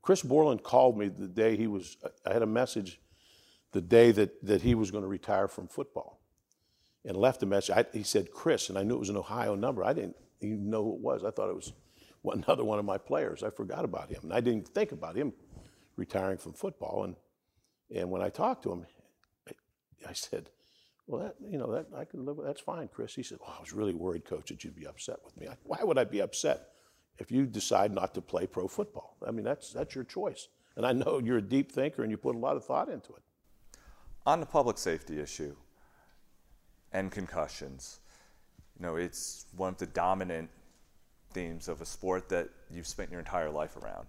[0.00, 3.00] Chris Borland called me the day he was, I had a message
[3.72, 6.17] the day that, that he was going to retire from football
[7.04, 7.76] and left a message.
[7.76, 9.84] I, he said, Chris, and I knew it was an Ohio number.
[9.84, 11.24] I didn't even know who it was.
[11.24, 11.72] I thought it was
[12.24, 13.42] another one of my players.
[13.42, 14.20] I forgot about him.
[14.24, 15.32] And I didn't think about him
[15.96, 17.04] retiring from football.
[17.04, 17.16] And,
[17.94, 18.86] and when I talked to him,
[19.48, 20.50] I, I said,
[21.06, 23.14] well, that, you know, that, I can live with, that's fine, Chris.
[23.14, 25.48] He said, well, I was really worried, coach, that you'd be upset with me.
[25.48, 26.68] I, why would I be upset
[27.18, 29.16] if you decide not to play pro football?
[29.26, 30.48] I mean, that's, that's your choice.
[30.76, 33.14] And I know you're a deep thinker and you put a lot of thought into
[33.14, 33.22] it.
[34.26, 35.56] On the public safety issue
[36.92, 38.00] and concussions,
[38.78, 40.50] you know, it's one of the dominant
[41.32, 44.06] themes of a sport that you've spent your entire life around.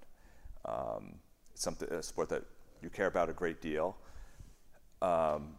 [0.65, 1.15] Um,
[1.51, 2.43] it's something, a sport that
[2.81, 3.97] you care about a great deal.
[5.01, 5.57] Um,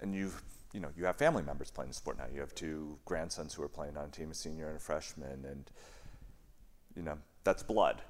[0.00, 2.26] and you've, you know, you have family members playing the sport now.
[2.32, 5.44] You have two grandsons who are playing on a team, a senior and a freshman,
[5.44, 5.70] and,
[6.96, 8.02] you know, that's blood.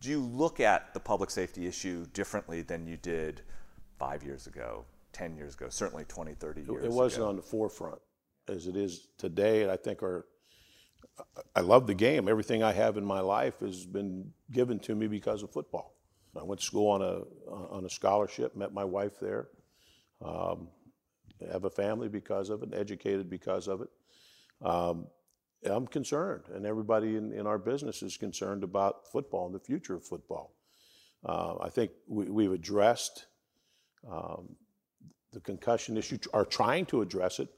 [0.00, 3.42] Do you look at the public safety issue differently than you did
[3.98, 6.84] five years ago, 10 years ago, certainly 20, 30 years ago.
[6.84, 7.28] It wasn't ago.
[7.30, 8.00] on the forefront
[8.48, 9.62] as it is today.
[9.62, 10.26] And I think our,
[11.54, 12.28] I love the game.
[12.28, 15.94] Everything I have in my life has been given to me because of football.
[16.38, 19.48] I went to school on a, on a scholarship, met my wife there.
[20.24, 20.68] Um,
[21.52, 23.88] have a family because of it, educated because of it.
[24.62, 25.06] Um,
[25.64, 29.94] I'm concerned, and everybody in, in our business is concerned about football and the future
[29.94, 30.54] of football.
[31.24, 33.26] Uh, I think we, we've addressed
[34.08, 34.56] um,
[35.32, 37.48] the concussion issue, are trying to address it.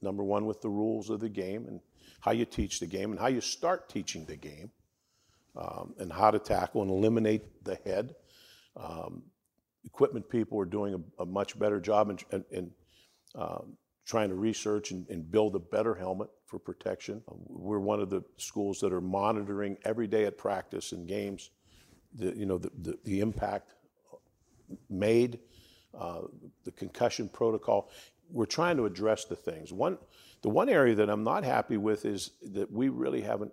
[0.00, 1.80] Number one, with the rules of the game and
[2.20, 4.70] how you teach the game and how you start teaching the game,
[5.58, 8.14] um, and how to tackle and eliminate the head.
[8.76, 9.22] Um,
[9.84, 12.70] equipment people are doing a, a much better job in, in, in
[13.34, 13.76] um,
[14.06, 17.22] trying to research and, and, build a better helmet for protection.
[17.26, 21.50] We're one of the schools that are monitoring every day at practice and games,
[22.14, 23.74] the, you know, the, the, the impact
[24.88, 25.40] made,
[25.96, 26.22] uh,
[26.64, 27.90] the concussion protocol.
[28.30, 29.72] We're trying to address the things.
[29.72, 29.98] One,
[30.42, 33.52] the one area that I'm not happy with is that we really haven't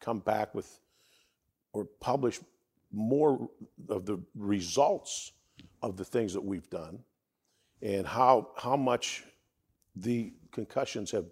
[0.00, 0.80] come back with
[1.72, 2.42] or published
[2.92, 3.48] more
[3.88, 5.32] of the results
[5.82, 7.00] of the things that we've done
[7.82, 9.24] and how, how much
[9.96, 11.26] the concussions have,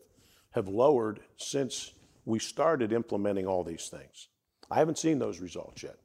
[0.50, 1.92] have lowered since
[2.24, 4.28] we started implementing all these things.
[4.70, 5.96] I haven't seen those results yet.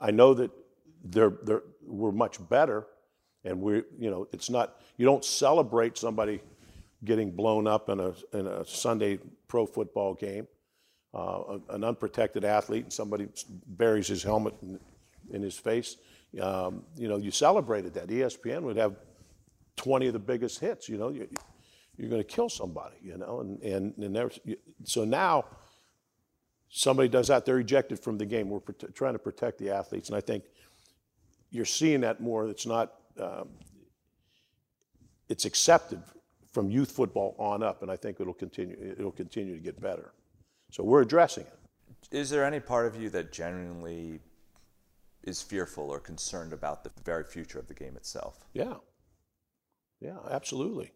[0.00, 0.50] I know that
[1.04, 2.86] they're, they're, we're much better,
[3.44, 6.40] and we you know, it's not, you don't celebrate somebody
[7.04, 10.46] getting blown up in a, in a Sunday pro football game,
[11.14, 13.28] uh, an unprotected athlete, and somebody
[13.66, 14.78] buries his helmet in,
[15.30, 15.96] in his face.
[16.40, 18.08] Um, you know, you celebrated that.
[18.08, 18.96] ESPN would have
[19.76, 20.88] 20 of the biggest hits.
[20.88, 21.28] You know, you,
[22.02, 22.96] are going to kill somebody.
[23.02, 24.32] You know, and and, and
[24.84, 25.46] so now
[26.68, 28.50] somebody does that, they're ejected from the game.
[28.50, 30.44] We're prote- trying to protect the athletes, and I think
[31.50, 32.46] you're seeing that more.
[32.48, 32.94] It's not.
[33.20, 33.48] Um,
[35.28, 36.02] it's accepted
[36.52, 38.94] from youth football on up, and I think it'll continue.
[38.98, 40.12] It'll continue to get better.
[40.70, 41.58] So we're addressing it.
[42.10, 44.20] Is there any part of you that genuinely
[45.28, 48.46] is fearful or concerned about the very future of the game itself.
[48.52, 48.74] Yeah.
[50.00, 50.92] Yeah, absolutely.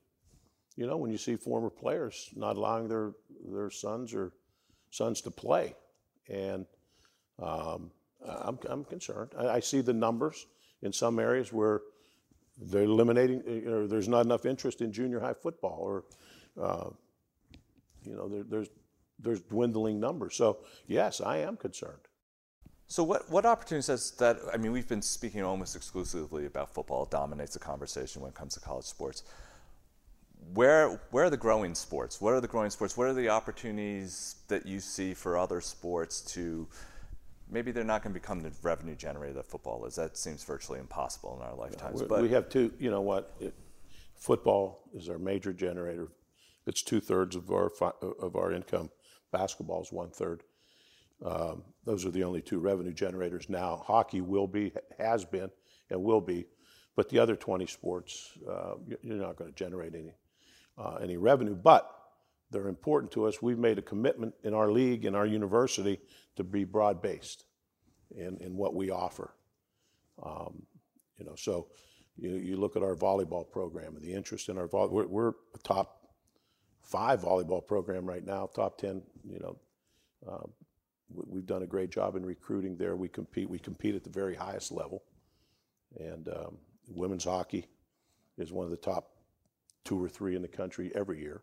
[0.76, 3.12] You know, when you see former players not allowing their,
[3.46, 4.32] their sons or
[4.90, 5.74] sons to play,
[6.28, 6.64] and
[7.42, 7.90] um,
[8.26, 9.32] I'm, I'm concerned.
[9.36, 10.46] I, I, see the numbers
[10.82, 11.80] in some areas where
[12.58, 13.42] they're eliminating,
[13.88, 16.04] there's not enough interest in junior high football, or,
[16.60, 16.90] uh,
[18.04, 18.68] you know, there, there's,
[19.18, 20.36] there's dwindling numbers.
[20.36, 22.02] So, yes, I am concerned.
[22.88, 27.04] So what, what opportunities does that, I mean, we've been speaking almost exclusively about football.
[27.04, 29.22] It dominates the conversation when it comes to college sports.
[30.52, 32.20] Where, where are the growing sports?
[32.20, 32.96] What are the growing sports?
[32.96, 36.68] What are the opportunities that you see for other sports to,
[37.52, 39.94] maybe they're not going to become the revenue generator that football is.
[39.94, 42.00] That seems virtually impossible in our lifetimes.
[42.00, 43.54] Yeah, but we have two, you know what, it,
[44.16, 46.08] football is our major generator.
[46.66, 47.70] It's two thirds of our,
[48.20, 48.90] of our income.
[49.32, 50.42] Basketball is one third.
[51.24, 53.82] Um, those are the only two revenue generators now.
[53.86, 55.50] Hockey will be, has been,
[55.90, 56.46] and will be,
[56.96, 60.12] but the other 20 sports, uh, you're not going to generate any,
[60.78, 61.54] uh, any revenue.
[61.54, 61.90] But
[62.50, 63.40] they're important to us.
[63.40, 66.00] We've made a commitment in our league, in our university,
[66.36, 67.44] to be broad based
[68.16, 69.34] in, in what we offer.
[70.22, 70.62] Um,
[71.18, 71.68] you know, so
[72.16, 74.90] you, you look at our volleyball program and the interest in our volleyball.
[74.90, 76.08] We're, we're a top
[76.82, 79.58] five volleyball program right now, top 10, you know,
[80.28, 80.46] uh,
[81.14, 82.96] we've done a great job in recruiting there.
[82.96, 83.48] We compete.
[83.48, 85.02] We compete at the very highest level,
[85.98, 87.66] and um, women's hockey
[88.38, 89.10] is one of the top
[89.84, 91.42] two or three in the country every year.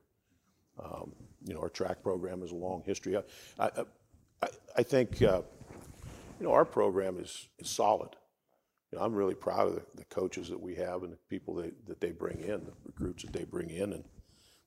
[0.83, 1.11] Um,
[1.43, 3.17] you know, our track program has a long history.
[3.17, 3.21] I,
[3.59, 3.69] I,
[4.75, 5.41] I think uh,
[6.39, 8.15] you know our program is, is solid.
[8.91, 12.01] You know, I'm really proud of the, coaches that we have and the people that
[12.01, 14.03] they bring in, the recruits that they bring in, and,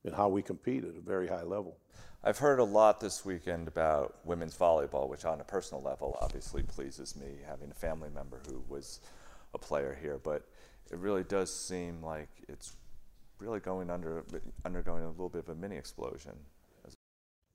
[0.05, 1.79] and how we compete at a very high level.
[2.23, 6.63] I've heard a lot this weekend about women's volleyball, which on a personal level obviously
[6.63, 9.01] pleases me, having a family member who was
[9.55, 10.21] a player here.
[10.23, 10.47] But
[10.93, 12.77] it really does seem like it's
[13.39, 14.25] really going under
[14.65, 16.33] undergoing a little bit of a mini explosion.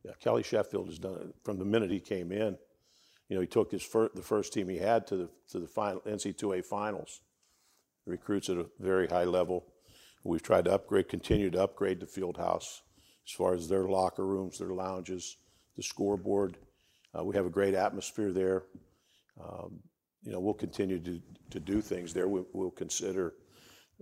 [0.03, 2.57] Yeah, Kelly Sheffield has done it from the minute he came in.
[3.29, 5.67] You know, he took his fir- the first team he had to the to the
[5.67, 7.21] final NC2A finals.
[8.05, 9.65] Recruits at a very high level.
[10.23, 12.81] We've tried to upgrade, continue to upgrade the field house
[13.25, 15.37] as far as their locker rooms, their lounges,
[15.75, 16.57] the scoreboard.
[17.17, 18.63] Uh, we have a great atmosphere there.
[19.41, 19.79] Um,
[20.23, 22.27] you know, we'll continue to, to do things there.
[22.27, 23.35] We, will consider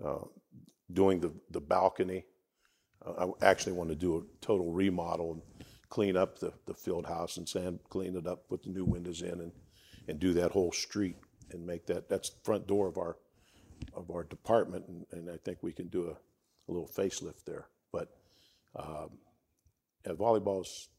[0.03, 0.25] uh,
[0.91, 2.25] doing the, the balcony.
[3.05, 5.43] Uh, I actually want to do a total remodel
[5.89, 9.21] clean up the, the field house and sand, clean it up, put the new windows
[9.21, 9.51] in, and,
[10.07, 11.17] and do that whole street
[11.51, 13.17] and make that that's the front door of our
[13.93, 14.85] of our department.
[14.87, 17.67] And, and I think we can do a, a little facelift there.
[17.91, 18.09] But
[18.75, 19.17] um,
[20.05, 20.89] and volleyball's,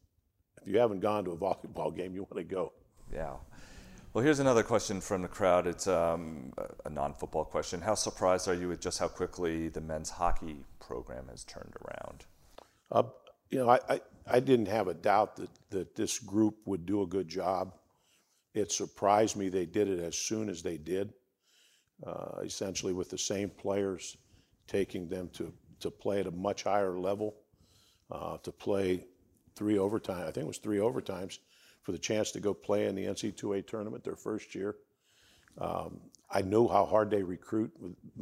[0.61, 2.73] if you haven't gone to a volleyball game, you want to go.
[3.13, 3.35] Yeah.
[4.13, 5.67] Well, here's another question from the crowd.
[5.67, 6.53] It's um,
[6.85, 7.81] a non football question.
[7.81, 12.25] How surprised are you with just how quickly the men's hockey program has turned around?
[12.91, 13.03] Uh,
[13.51, 17.01] you know, I, I, I, didn't have a doubt that, that this group would do
[17.03, 17.75] a good job.
[18.53, 21.13] It surprised me they did it as soon as they did.
[22.05, 24.17] uh, essentially with the same players,
[24.67, 27.35] taking them to, to play at a much higher level,
[28.11, 29.05] uh, to play
[29.55, 30.21] three overtime.
[30.21, 31.39] I think it was three overtimes
[31.83, 34.75] for the chance to go play in the NC2A tournament their first year.
[35.59, 35.99] Um,
[36.29, 37.71] I know how hard they recruit.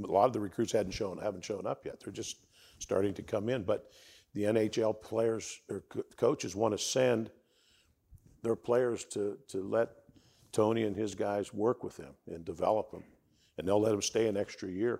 [0.03, 1.99] A lot of the recruits hadn't shown haven't shown up yet.
[2.01, 2.37] They're just
[2.79, 3.63] starting to come in.
[3.63, 3.89] But
[4.35, 7.31] the NHL players or co- coaches want to send
[8.43, 9.89] their players to to let
[10.51, 13.03] Tony and his guys work with them and develop them,
[13.57, 14.99] and they'll let them stay an extra year.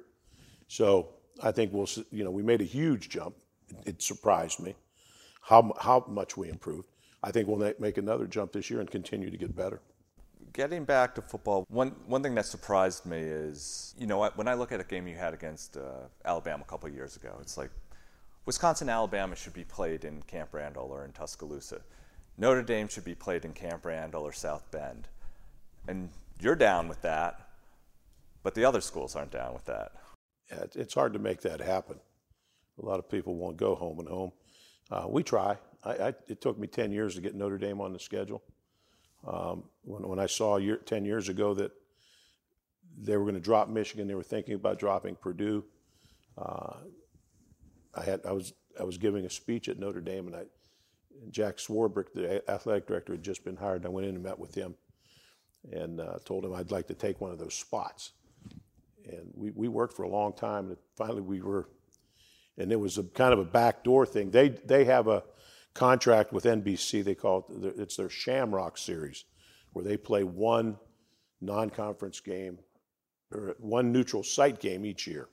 [0.67, 1.09] So
[1.43, 3.35] I think we'll you know we made a huge jump.
[3.85, 4.73] It surprised me
[5.41, 6.87] how how much we improved.
[7.21, 9.81] I think we'll make another jump this year and continue to get better
[10.55, 14.53] getting back to football, one, one thing that surprised me is, you know, when I
[14.53, 17.71] look at a game you had against uh, Alabama a couple years ago, it's like
[18.45, 21.81] Wisconsin Alabama should be played in Camp Randall or in Tuscaloosa.
[22.37, 25.07] Notre Dame should be played in Camp Randall or South Bend.
[25.87, 27.49] And you're down with that,
[28.43, 29.93] but the other schools aren't down with that.
[30.51, 31.99] Yeah, it's hard to make that happen.
[32.81, 34.31] A lot of people won't go home and home.
[34.91, 35.57] Uh, we try.
[35.83, 38.43] I, I, it took me 10 years to get Notre Dame on the schedule.
[39.25, 41.71] Um, when, when I saw year, 10 years ago that
[42.97, 45.63] they were going to drop Michigan, they were thinking about dropping Purdue.
[46.37, 46.75] Uh,
[47.95, 50.43] I had I was I was giving a speech at Notre Dame, and I
[51.29, 53.77] Jack Swarbrick, the athletic director, had just been hired.
[53.77, 54.75] And I went in and met with him,
[55.71, 58.11] and uh, told him I'd like to take one of those spots.
[59.05, 61.69] And we, we worked for a long time, and finally we were,
[62.57, 64.31] and it was a kind of a backdoor thing.
[64.31, 65.23] They they have a
[65.73, 67.03] contract with NBC.
[67.03, 69.25] They call it it's their Shamrock series,
[69.73, 70.77] where they play one
[71.41, 72.57] non-conference game
[73.31, 75.27] or one neutral site game each year.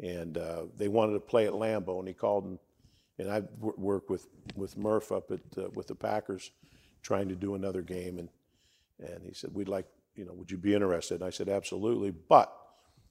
[0.00, 2.58] And uh, they wanted to play at Lambeau, and he called and
[3.18, 4.26] and I worked with
[4.56, 6.50] with Murph up at uh, with the Packers,
[7.02, 8.28] trying to do another game, and
[8.98, 9.86] and he said we'd like
[10.16, 11.16] you know would you be interested?
[11.16, 12.52] And I said absolutely, but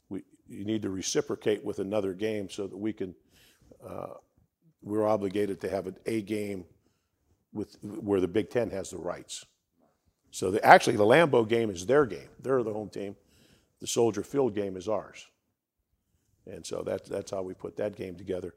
[0.10, 3.16] we you need to reciprocate with another game so that we can.
[3.86, 4.14] Uh,
[4.84, 6.66] we're obligated to have an A game
[7.54, 9.46] with where the Big Ten has the rights.
[10.32, 12.30] So the, actually, the Lambeau game is their game.
[12.40, 13.16] They're the home team.
[13.80, 15.28] The Soldier Field game is ours.
[16.48, 18.54] And so that's that's how we put that game together.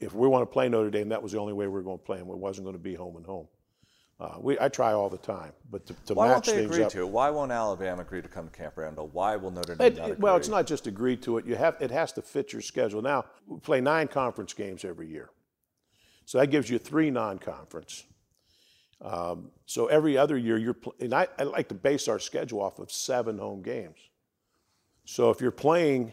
[0.00, 1.98] If we want to play Notre Dame, that was the only way we were going
[1.98, 2.28] to play them.
[2.30, 3.48] It wasn't going to be home and home.
[4.18, 6.70] Uh, we, I try all the time, but to, to Why match won't they things
[6.70, 7.08] agree up, to it?
[7.08, 9.08] Why won't Alabama agree to come to Camp Randall?
[9.08, 10.22] Why will Notre Dame It- not it- agree?
[10.22, 11.44] well, it's not just agree to it.
[11.44, 13.02] You have it has to fit your schedule.
[13.02, 15.30] Now we play nine conference games every year,
[16.24, 18.04] so that gives you three non-conference.
[19.02, 22.62] Um, so every other year you're pl- and I, I like to base our schedule
[22.62, 23.98] off of seven home games.
[25.04, 26.12] So if you're playing,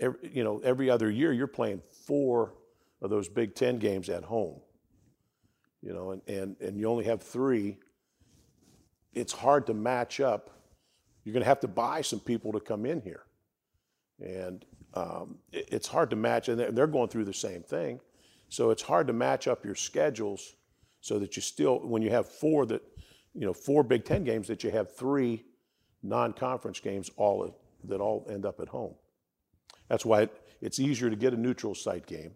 [0.00, 2.54] every, you know, every other year you're playing four
[3.02, 4.60] of those Big Ten games at home.
[5.82, 7.78] You know, and, and, and you only have three.
[9.14, 10.50] It's hard to match up
[11.24, 13.22] you're going to have to buy some people to come in here.
[14.20, 18.00] And um, it- it's hard to match, and they're- going through the same thing.
[18.48, 20.56] So it's hard to match up your schedules
[21.00, 22.82] so that you still, when you have four that,
[23.34, 25.44] you know, four Big Ten games, that you have three
[26.02, 28.94] non-conference games all that all end up at home.
[29.90, 32.32] That's why it, it's easier to get a neutral site game,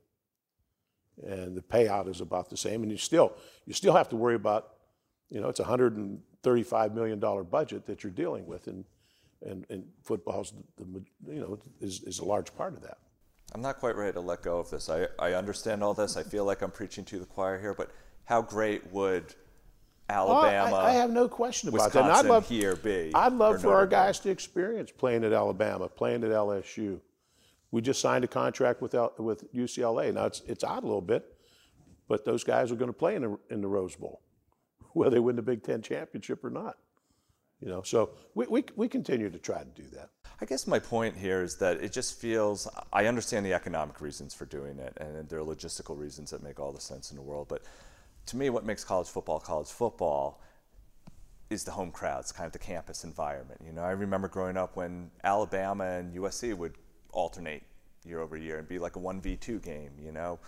[1.26, 2.82] and the payout is about the same.
[2.82, 3.32] And you still,
[3.64, 4.74] you still have to worry about
[5.30, 8.84] you know, it's a hundred and thirty-five million dollar budget that you're dealing with, and
[9.44, 11.02] and, and football's the,
[11.32, 12.98] you know is, is a large part of that.
[13.54, 14.88] I'm not quite ready to let go of this.
[14.88, 16.16] I, I understand all this.
[16.16, 17.90] I feel like I'm preaching to the choir here, but
[18.24, 19.34] how great would
[20.08, 22.18] Alabama, Oh, I, I have no question about Wisconsin that.
[22.20, 23.12] And I'd love here be?
[23.14, 23.90] I'd love or for our Dame?
[23.90, 27.00] guys to experience playing at Alabama, playing at LSU.
[27.74, 30.14] We just signed a contract with with UCLA.
[30.14, 31.36] Now it's it's odd a little bit,
[32.06, 34.20] but those guys are going to play in the in the Rose Bowl,
[34.92, 36.78] whether they win the Big Ten championship or not.
[37.60, 40.10] You know, so we, we, we continue to try to do that.
[40.40, 42.68] I guess my point here is that it just feels.
[42.92, 46.60] I understand the economic reasons for doing it, and there are logistical reasons that make
[46.60, 47.48] all the sense in the world.
[47.48, 47.62] But
[48.26, 50.40] to me, what makes college football college football
[51.50, 53.60] is the home crowds, kind of the campus environment.
[53.66, 56.74] You know, I remember growing up when Alabama and USC would
[57.14, 57.62] alternate
[58.04, 59.90] year over year and be like a one v two game.
[60.02, 60.38] You know,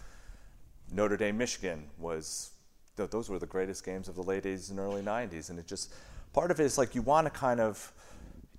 [0.93, 2.51] Notre Dame Michigan was
[2.97, 5.67] th- those were the greatest games of the late 80s and early 90s, and it
[5.67, 5.95] just
[6.33, 7.93] part of it is like you want to kind of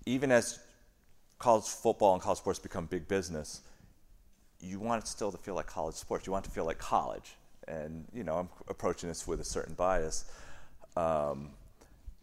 [0.06, 0.60] even as
[1.40, 3.62] college football and college sports become big business,
[4.60, 6.26] you want it still to feel like college sports.
[6.26, 7.36] You want it to feel like college.
[7.68, 10.26] And, you know, I'm approaching this with a certain bias.
[10.96, 11.52] Um,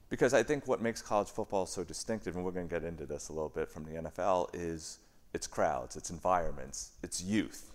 [0.08, 3.06] because I think what makes college football so distinctive, and we're going to get into
[3.06, 4.98] this a little bit from the NFL, is
[5.34, 7.72] its crowds, its environments, its youth.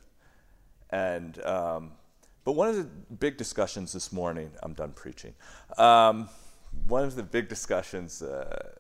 [0.89, 1.91] And, um,
[2.45, 2.85] but one of the
[3.15, 5.33] big discussions this morning, I'm done preaching.
[5.77, 6.29] Um,
[6.87, 8.71] one of the big discussions uh,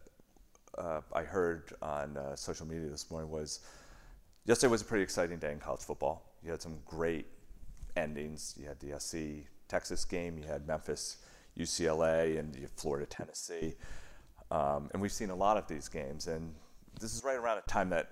[0.77, 3.59] uh, I heard on uh, social media this morning was
[4.45, 6.23] yesterday was a pretty exciting day in college football.
[6.43, 7.27] You had some great
[7.97, 8.55] endings.
[8.57, 11.17] You had the SC Texas game, you had Memphis
[11.57, 13.75] UCLA, and you Florida Tennessee.
[14.51, 16.27] Um, and we've seen a lot of these games.
[16.27, 16.55] And
[16.99, 18.09] this is right around a time that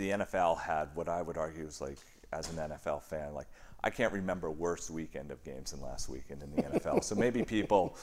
[0.00, 1.98] the NFL had what I would argue is like,
[2.32, 3.48] as an NFL fan, like
[3.84, 7.04] I can't remember worse weekend of games than last weekend in the NFL.
[7.04, 7.96] So maybe people,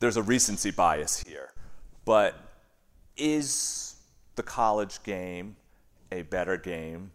[0.00, 1.52] there's a recency bias here.
[2.06, 2.34] But
[3.16, 3.96] is
[4.36, 5.56] the college game
[6.10, 7.10] a better game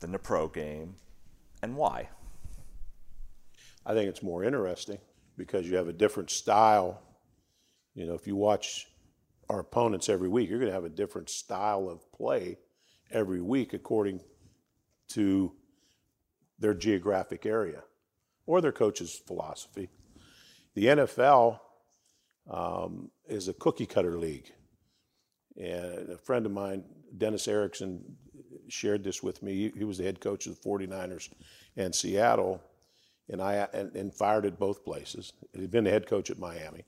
[0.00, 0.94] than the pro game,
[1.60, 2.08] and why?
[3.84, 4.98] I think it's more interesting
[5.36, 7.00] because you have a different style.
[7.94, 8.86] You know, if you watch
[9.48, 12.58] our opponents every week, you're going to have a different style of play
[13.10, 14.20] every week according
[15.08, 15.52] to
[16.58, 17.82] their geographic area
[18.46, 19.88] or their coach's philosophy.
[20.74, 21.60] The NFL
[22.50, 24.52] um, is a cookie cutter league.
[25.56, 26.84] And a friend of mine,
[27.16, 28.16] Dennis Erickson,
[28.68, 29.72] shared this with me.
[29.76, 31.30] He, was the head coach of the 49ers
[31.76, 32.62] and Seattle,
[33.28, 35.32] and I and, and fired at both places.
[35.54, 36.84] He'd been the head coach at Miami.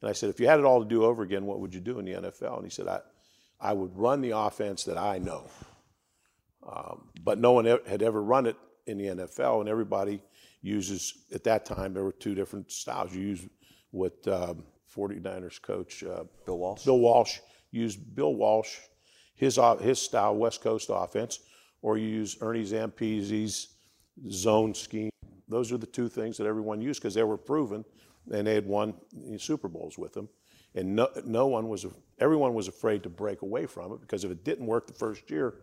[0.00, 1.80] And I said, if you had it all to do over again, what would you
[1.80, 2.56] do in the NFL?
[2.56, 3.00] And he said, I,
[3.60, 5.44] I would run the offense that I know.
[6.66, 8.56] Um, but no one had ever run it
[8.86, 10.22] in the NFL, and everybody
[10.62, 13.14] uses, at that time, there were two different styles.
[13.14, 13.48] You use
[13.90, 16.84] what um, 49ers coach uh, Bill Walsh.
[16.84, 17.38] Bill Walsh
[17.70, 18.76] used Bill Walsh,
[19.34, 21.40] his, his style, West Coast offense,
[21.82, 23.68] or you use Ernie Zampese's
[24.30, 25.10] zone scheme.
[25.48, 27.84] Those are the two things that everyone used because they were proven
[28.32, 28.94] and they had won
[29.38, 30.28] Super Bowls with them.
[30.74, 31.86] And no, no one was,
[32.18, 35.30] everyone was afraid to break away from it because if it didn't work the first
[35.30, 35.54] year,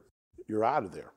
[0.47, 1.13] you're out of there.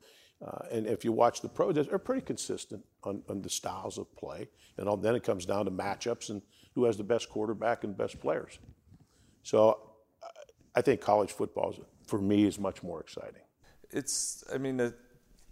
[0.47, 4.15] Uh, and if you watch the pros, they're pretty consistent on, on the styles of
[4.17, 4.49] play.
[4.79, 6.41] And all, then it comes down to matchups and
[6.75, 8.59] who has the best quarterback and best players.
[9.43, 9.91] So
[10.75, 13.43] I think college football, is, for me, is much more exciting.
[13.91, 14.93] It's, I mean, uh,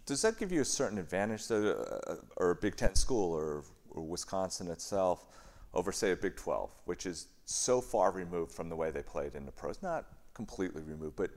[0.07, 3.64] does that give you a certain advantage, to, uh, or a Big Ten school, or,
[3.91, 5.26] or Wisconsin itself,
[5.74, 9.34] over, say, a Big 12, which is so far removed from the way they played
[9.34, 9.82] in the pros?
[9.82, 11.30] Not completely removed, but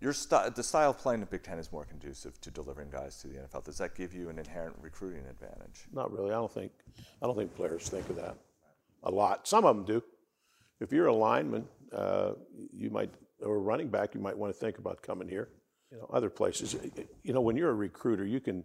[0.00, 3.18] your st- the style of playing the Big Ten is more conducive to delivering guys
[3.22, 3.64] to the NFL.
[3.64, 5.86] Does that give you an inherent recruiting advantage?
[5.92, 6.30] Not really.
[6.30, 6.72] I don't think.
[7.20, 8.36] I don't think players think of that
[9.02, 9.46] a lot.
[9.46, 10.02] Some of them do.
[10.80, 12.32] If you're a lineman, uh,
[12.72, 13.10] you might,
[13.42, 15.48] or a running back, you might want to think about coming here.
[15.90, 16.76] You know, other places.
[17.22, 18.62] You know, when you're a recruiter, you can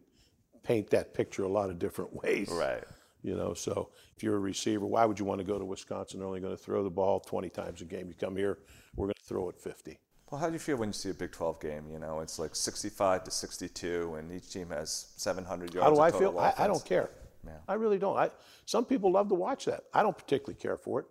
[0.61, 2.49] paint that picture a lot of different ways.
[2.51, 2.83] Right.
[3.23, 6.19] You know, so if you're a receiver, why would you want to go to Wisconsin?
[6.19, 8.07] They're only going to throw the ball 20 times a game.
[8.09, 8.59] You come here,
[8.95, 9.97] we're going to throw it 50.
[10.29, 11.85] Well, how do you feel when you see a Big 12 game?
[11.89, 15.87] You know, it's like 65 to 62, and each team has 700 yards.
[15.87, 16.37] How do I feel?
[16.37, 17.11] I, I, don't care.
[17.45, 17.53] Yeah.
[17.67, 18.17] I really don't.
[18.17, 18.29] I,
[18.65, 19.83] some people love to watch that.
[19.93, 21.05] I don't particularly care for it,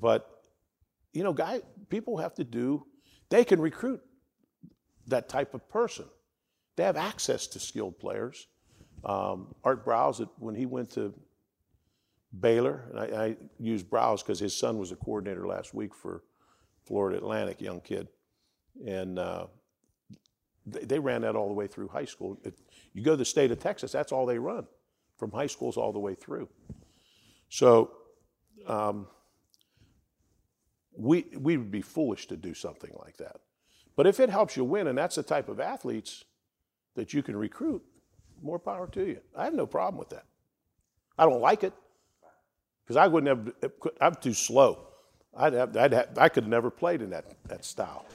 [0.00, 0.38] but
[1.12, 2.86] you know, guy, people have to do.
[3.28, 4.00] They can recruit
[5.06, 6.06] that type of person.
[6.76, 8.46] They have access to skilled players.
[9.04, 11.12] Um, Art Briles, when he went to
[12.38, 16.22] Baylor, and I, I use Briles because his son was a coordinator last week for
[16.84, 18.08] Florida Atlantic, young kid
[18.86, 19.46] and uh,
[20.66, 22.38] they, they, ran that all the way through high school.
[22.44, 22.58] It,
[22.92, 24.66] you go to the state of Texas, that's all they run,
[25.16, 26.48] from high schools all the way through.
[27.48, 27.92] So
[28.66, 29.06] um,
[30.96, 33.36] we we would be foolish to do something like that.
[33.96, 36.24] But if it helps you win, and that's the type of athletes
[36.94, 37.82] that you can recruit,
[38.42, 39.20] more power to you.
[39.36, 40.24] I have no problem with that.
[41.18, 41.72] I don't like it
[42.88, 43.72] because I wouldn't have.
[44.00, 44.86] I'm too slow.
[45.36, 48.06] I'd have, I'd have, I could have never played in that, that style.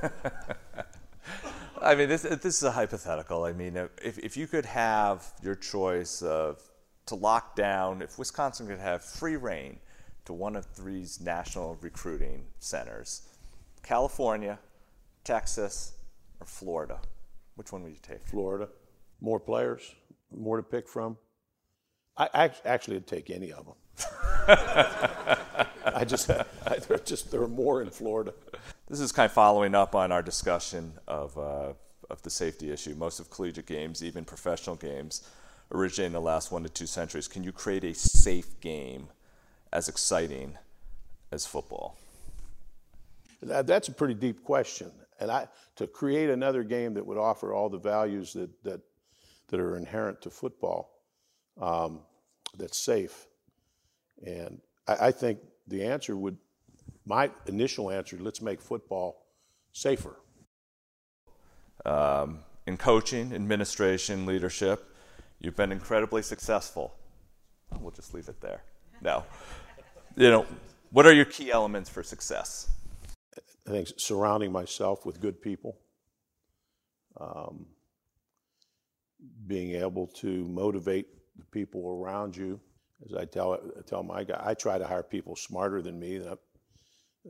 [1.82, 3.44] I mean, this, this is a hypothetical.
[3.44, 6.62] I mean, if, if you could have your choice of
[7.06, 9.78] to lock down, if Wisconsin could have free rein
[10.24, 13.22] to one of these national recruiting centers,
[13.82, 14.58] California,
[15.24, 15.94] Texas,
[16.40, 17.00] or Florida,
[17.56, 18.24] which one would you take?
[18.24, 18.68] Florida.
[19.20, 19.94] More players,
[20.30, 21.16] more to pick from.
[22.16, 23.74] I, I actually would take any of them.
[24.48, 26.44] I just, I,
[26.88, 28.34] there just there are more in Florida.
[28.88, 31.72] This is kind of following up on our discussion of uh,
[32.10, 32.94] of the safety issue.
[32.94, 35.28] Most of collegiate games, even professional games,
[35.72, 37.28] originate in the last one to two centuries.
[37.28, 39.08] Can you create a safe game
[39.72, 40.56] as exciting
[41.32, 41.98] as football?
[43.42, 44.90] That, that's a pretty deep question,
[45.20, 48.80] and I to create another game that would offer all the values that that
[49.48, 50.90] that are inherent to football,
[51.60, 52.00] um,
[52.56, 53.26] that's safe,
[54.24, 56.36] and I, I think the answer would,
[57.04, 59.26] my initial answer, let's make football
[59.72, 60.16] safer.
[61.84, 64.92] Um, in coaching, administration, leadership,
[65.38, 66.94] you've been incredibly successful.
[67.80, 68.62] We'll just leave it there.
[69.00, 69.24] No.
[70.16, 70.46] You know,
[70.90, 72.70] what are your key elements for success?
[73.66, 75.76] I think surrounding myself with good people,
[77.20, 77.66] um,
[79.46, 81.06] being able to motivate
[81.36, 82.60] the people around you.
[83.04, 86.18] As I tell tell my guy, I try to hire people smarter than me.
[86.18, 86.38] That,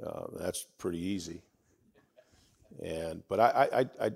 [0.05, 1.43] uh, that's pretty easy.
[2.83, 4.11] And but I I, I, I,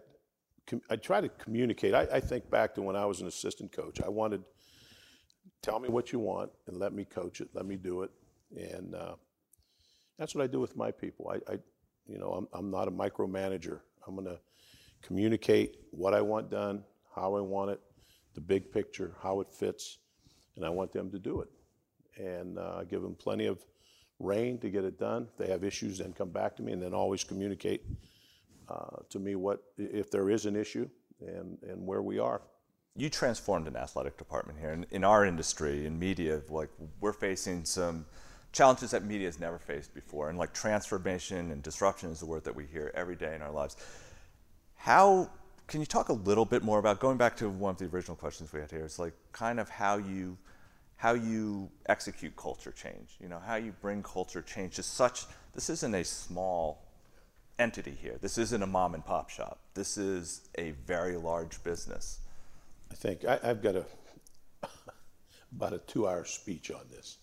[0.91, 1.95] I try to communicate.
[1.95, 4.01] I, I think back to when I was an assistant coach.
[4.01, 4.45] I wanted
[5.63, 8.11] tell me what you want and let me coach it, let me do it,
[8.57, 9.15] and uh,
[10.19, 11.33] that's what I do with my people.
[11.33, 11.59] I, I
[12.07, 13.81] you know, I'm, I'm not a micromanager.
[14.07, 14.39] I'm going to
[15.03, 16.83] communicate what I want done,
[17.15, 17.81] how I want it,
[18.35, 19.99] the big picture, how it fits,
[20.57, 21.49] and I want them to do it.
[22.17, 23.65] And uh, give them plenty of
[24.19, 25.29] rein to get it done.
[25.31, 27.85] If they have issues, then come back to me, and then always communicate
[28.69, 30.89] uh, to me what if there is an issue
[31.21, 32.43] and and where we are.
[32.97, 36.43] You transformed an athletic department here, in, in our industry, in media.
[36.49, 36.71] Like
[37.01, 38.05] we're facing some
[38.53, 40.29] challenges that media has never faced before.
[40.29, 43.53] And like transformation and disruption is the word that we hear every day in our
[43.53, 43.77] lives.
[44.75, 45.31] How
[45.71, 48.17] can you talk a little bit more about going back to one of the original
[48.17, 48.85] questions we had here?
[48.85, 50.37] It's like kind of how you
[50.97, 53.17] how you execute culture change.
[53.21, 55.27] You know, how you bring culture change to such.
[55.55, 56.83] This isn't a small
[57.61, 58.19] entity here.
[58.21, 59.61] This isn't a mom and pop shop.
[59.75, 62.19] This is a very large business.
[62.91, 63.85] I think I, have got a
[65.57, 67.19] about a two-hour speech on this,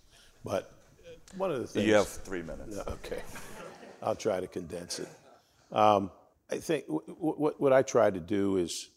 [0.46, 0.72] but
[1.36, 1.86] one of the things.
[1.86, 2.78] You have three minutes.
[2.78, 3.22] Okay.
[4.02, 5.10] I'll try to condense it.
[5.74, 6.12] Um,
[6.50, 8.90] I think w- w- what I try to do is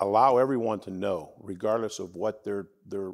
[0.00, 3.12] allow everyone to know, regardless of what their, their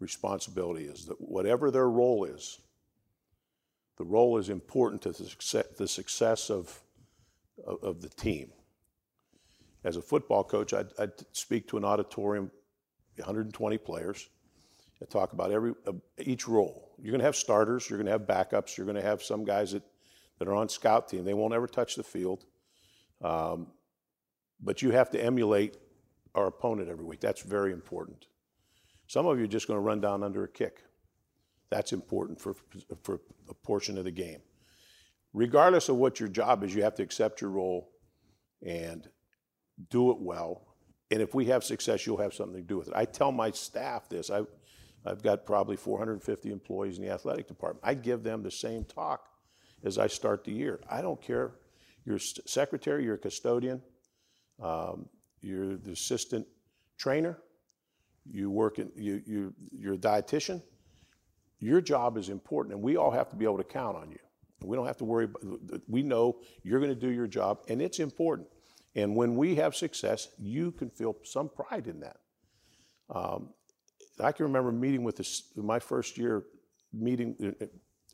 [0.00, 2.60] responsibility is, that whatever their role is,
[3.96, 6.80] the role is important to the success, the success of,
[7.64, 8.50] of, of, the team.
[9.84, 12.50] As a football coach, I'd, I'd speak to an auditorium,
[13.16, 14.28] 120 players,
[15.00, 16.96] and talk about every uh, each role.
[16.98, 19.44] You're going to have starters, you're going to have backups, you're going to have some
[19.44, 19.82] guys that,
[20.38, 21.24] that are on scout team.
[21.24, 22.44] They won't ever touch the field,
[23.22, 23.68] um,
[24.60, 25.76] but you have to emulate
[26.34, 27.20] our opponent every week.
[27.20, 28.26] That's very important.
[29.06, 30.82] Some of you are just going to run down under a kick.
[31.70, 32.54] That's important for,
[33.02, 34.40] for a portion of the game.
[35.32, 37.90] Regardless of what your job is, you have to accept your role
[38.64, 39.08] and
[39.90, 40.76] do it well.
[41.10, 42.94] And if we have success, you'll have something to do with it.
[42.96, 44.30] I tell my staff this.
[44.30, 44.42] I,
[45.04, 47.84] I've got probably 450 employees in the athletic department.
[47.84, 49.28] I give them the same talk
[49.84, 50.80] as I start the year.
[50.90, 51.52] I don't care.
[52.04, 53.80] You're secretary, you're a custodian,
[54.62, 55.08] um,
[55.40, 56.46] you're the assistant
[56.98, 57.38] trainer,
[58.30, 60.62] you work in, you, you, you're a dietitian.
[61.60, 64.18] Your job is important, and we all have to be able to count on you.
[64.62, 65.24] We don't have to worry.
[65.24, 68.48] About, we know you're going to do your job, and it's important.
[68.94, 72.16] And when we have success, you can feel some pride in that.
[73.08, 73.50] Um,
[74.20, 76.44] I can remember meeting with this, my first year
[76.92, 77.66] meeting uh,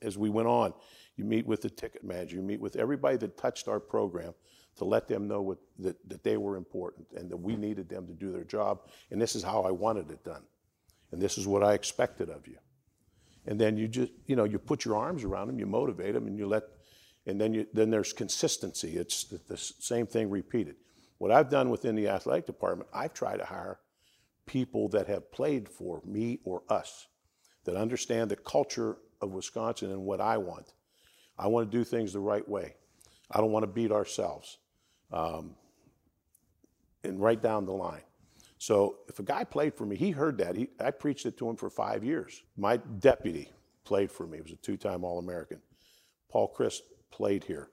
[0.02, 0.72] as we went on.
[1.20, 4.32] You meet with the ticket manager, you meet with everybody that touched our program
[4.76, 8.06] to let them know what, that, that they were important and that we needed them
[8.06, 8.88] to do their job.
[9.10, 10.40] And this is how I wanted it done.
[11.12, 12.56] And this is what I expected of you.
[13.44, 16.26] And then you just, you know, you put your arms around them, you motivate them,
[16.26, 16.62] and you let,
[17.26, 18.96] and then, you, then there's consistency.
[18.96, 20.76] It's the, the same thing repeated.
[21.18, 23.78] What I've done within the athletic department, I've tried to hire
[24.46, 27.08] people that have played for me or us,
[27.64, 30.72] that understand the culture of Wisconsin and what I want.
[31.40, 32.74] I want to do things the right way.
[33.30, 34.58] I don't want to beat ourselves.
[35.10, 35.56] Um,
[37.02, 38.02] and right down the line.
[38.58, 40.54] So if a guy played for me, he heard that.
[40.54, 42.42] He, I preached it to him for five years.
[42.58, 43.50] My deputy
[43.84, 44.36] played for me.
[44.36, 45.60] He was a two-time All-American.
[46.28, 46.80] Paul Chryst
[47.10, 47.70] played here.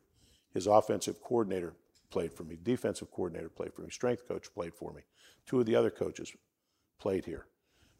[0.53, 1.73] His offensive coordinator
[2.09, 2.57] played for me.
[2.63, 3.89] Defensive coordinator played for me.
[3.89, 5.01] Strength coach played for me.
[5.45, 6.33] Two of the other coaches
[6.99, 7.47] played here.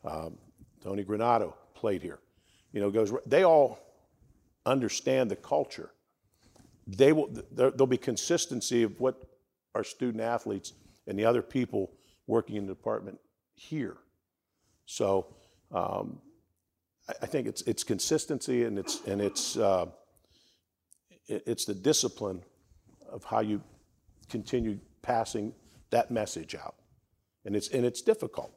[0.05, 0.38] Um,
[0.82, 2.20] Tony Granato played here.
[2.72, 3.13] You know, goes.
[3.26, 3.80] They all
[4.68, 5.91] understand the culture.
[6.86, 7.30] They will.
[7.51, 9.22] There'll be consistency of what
[9.76, 10.74] our student athletes
[11.07, 11.91] and the other people
[12.28, 13.20] working in the department
[13.55, 13.97] here.
[14.86, 15.28] So
[15.72, 16.20] um,
[17.22, 19.88] I, think it's it's consistency and it's and it's uh,
[21.28, 22.41] it's the discipline
[23.09, 23.61] of how you
[24.30, 25.53] continue passing
[25.89, 26.76] that message out,
[27.45, 28.53] and it's and it's difficult.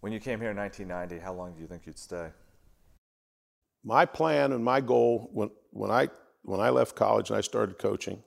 [0.00, 2.28] When you came here in 1990, how long do you think you'd stay?
[3.88, 6.10] My plan and my goal when, when, I,
[6.42, 8.22] when I left college and I started coaching,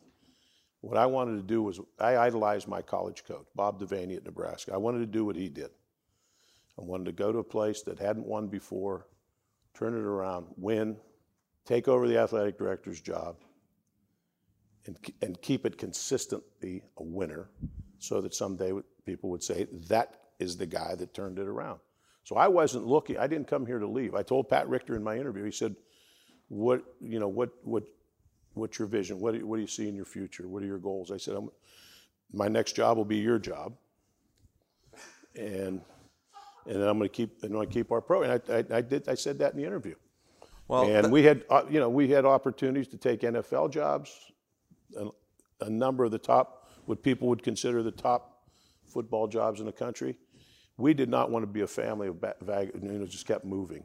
[0.79, 4.73] what I wanted to do was I idolized my college coach, Bob Devaney at Nebraska.
[4.73, 5.69] I wanted to do what he did.
[6.79, 9.05] I wanted to go to a place that hadn't won before,
[9.75, 10.97] turn it around, win,
[11.63, 13.35] take over the athletic director's job,
[14.87, 17.51] and, and keep it consistently a winner
[17.99, 18.73] so that someday
[19.05, 21.79] people would say, that is the guy that turned it around.
[22.23, 24.15] So I wasn't looking, I didn't come here to leave.
[24.15, 25.75] I told Pat Richter in my interview, he said,
[26.51, 27.83] what you know what what
[28.55, 29.21] what's your vision?
[29.21, 30.49] What do, what do you see in your future?
[30.49, 31.09] What are your goals?
[31.09, 31.49] I said, I'm,
[32.33, 33.73] my next job will be your job,
[35.33, 35.81] and
[36.65, 38.41] and then I'm going to keep and I keep our program.
[38.49, 39.95] I, I, I did I said that in the interview.
[40.67, 44.13] Well, and we had uh, you know we had opportunities to take NFL jobs,
[44.97, 45.07] a,
[45.61, 48.43] a number of the top what people would consider the top
[48.85, 50.17] football jobs in the country.
[50.81, 53.45] We did not want to be a family of ba- vag- you know just kept
[53.45, 53.83] moving.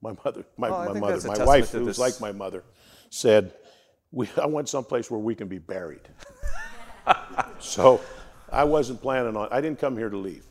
[0.00, 2.64] My mother, my, Well, my mother, my wife, who was like my mother,
[3.10, 3.52] said,
[4.10, 6.08] we, "I want someplace where we can be buried."
[7.58, 8.00] so,
[8.50, 9.48] I wasn't planning on.
[9.50, 10.44] I didn't come here to leave.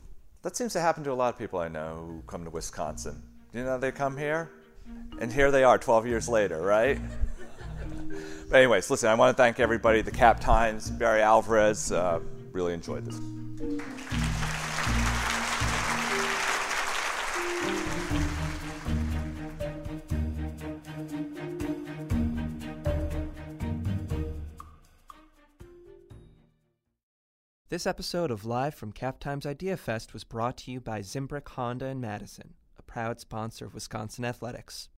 [0.44, 3.22] That seems to happen to a lot of people I know who come to Wisconsin.
[3.54, 4.52] You know, they come here,
[5.20, 7.00] and here they are 12 years later, right?
[8.50, 11.92] but, anyways, listen, I want to thank everybody, the Cap Times, Barry Alvarez.
[11.92, 12.20] Uh,
[12.52, 14.23] really enjoyed this.
[27.74, 31.48] This episode of Live from Cap Times Idea Fest was brought to you by Zimbrick
[31.48, 34.90] Honda in Madison, a proud sponsor of Wisconsin Athletics.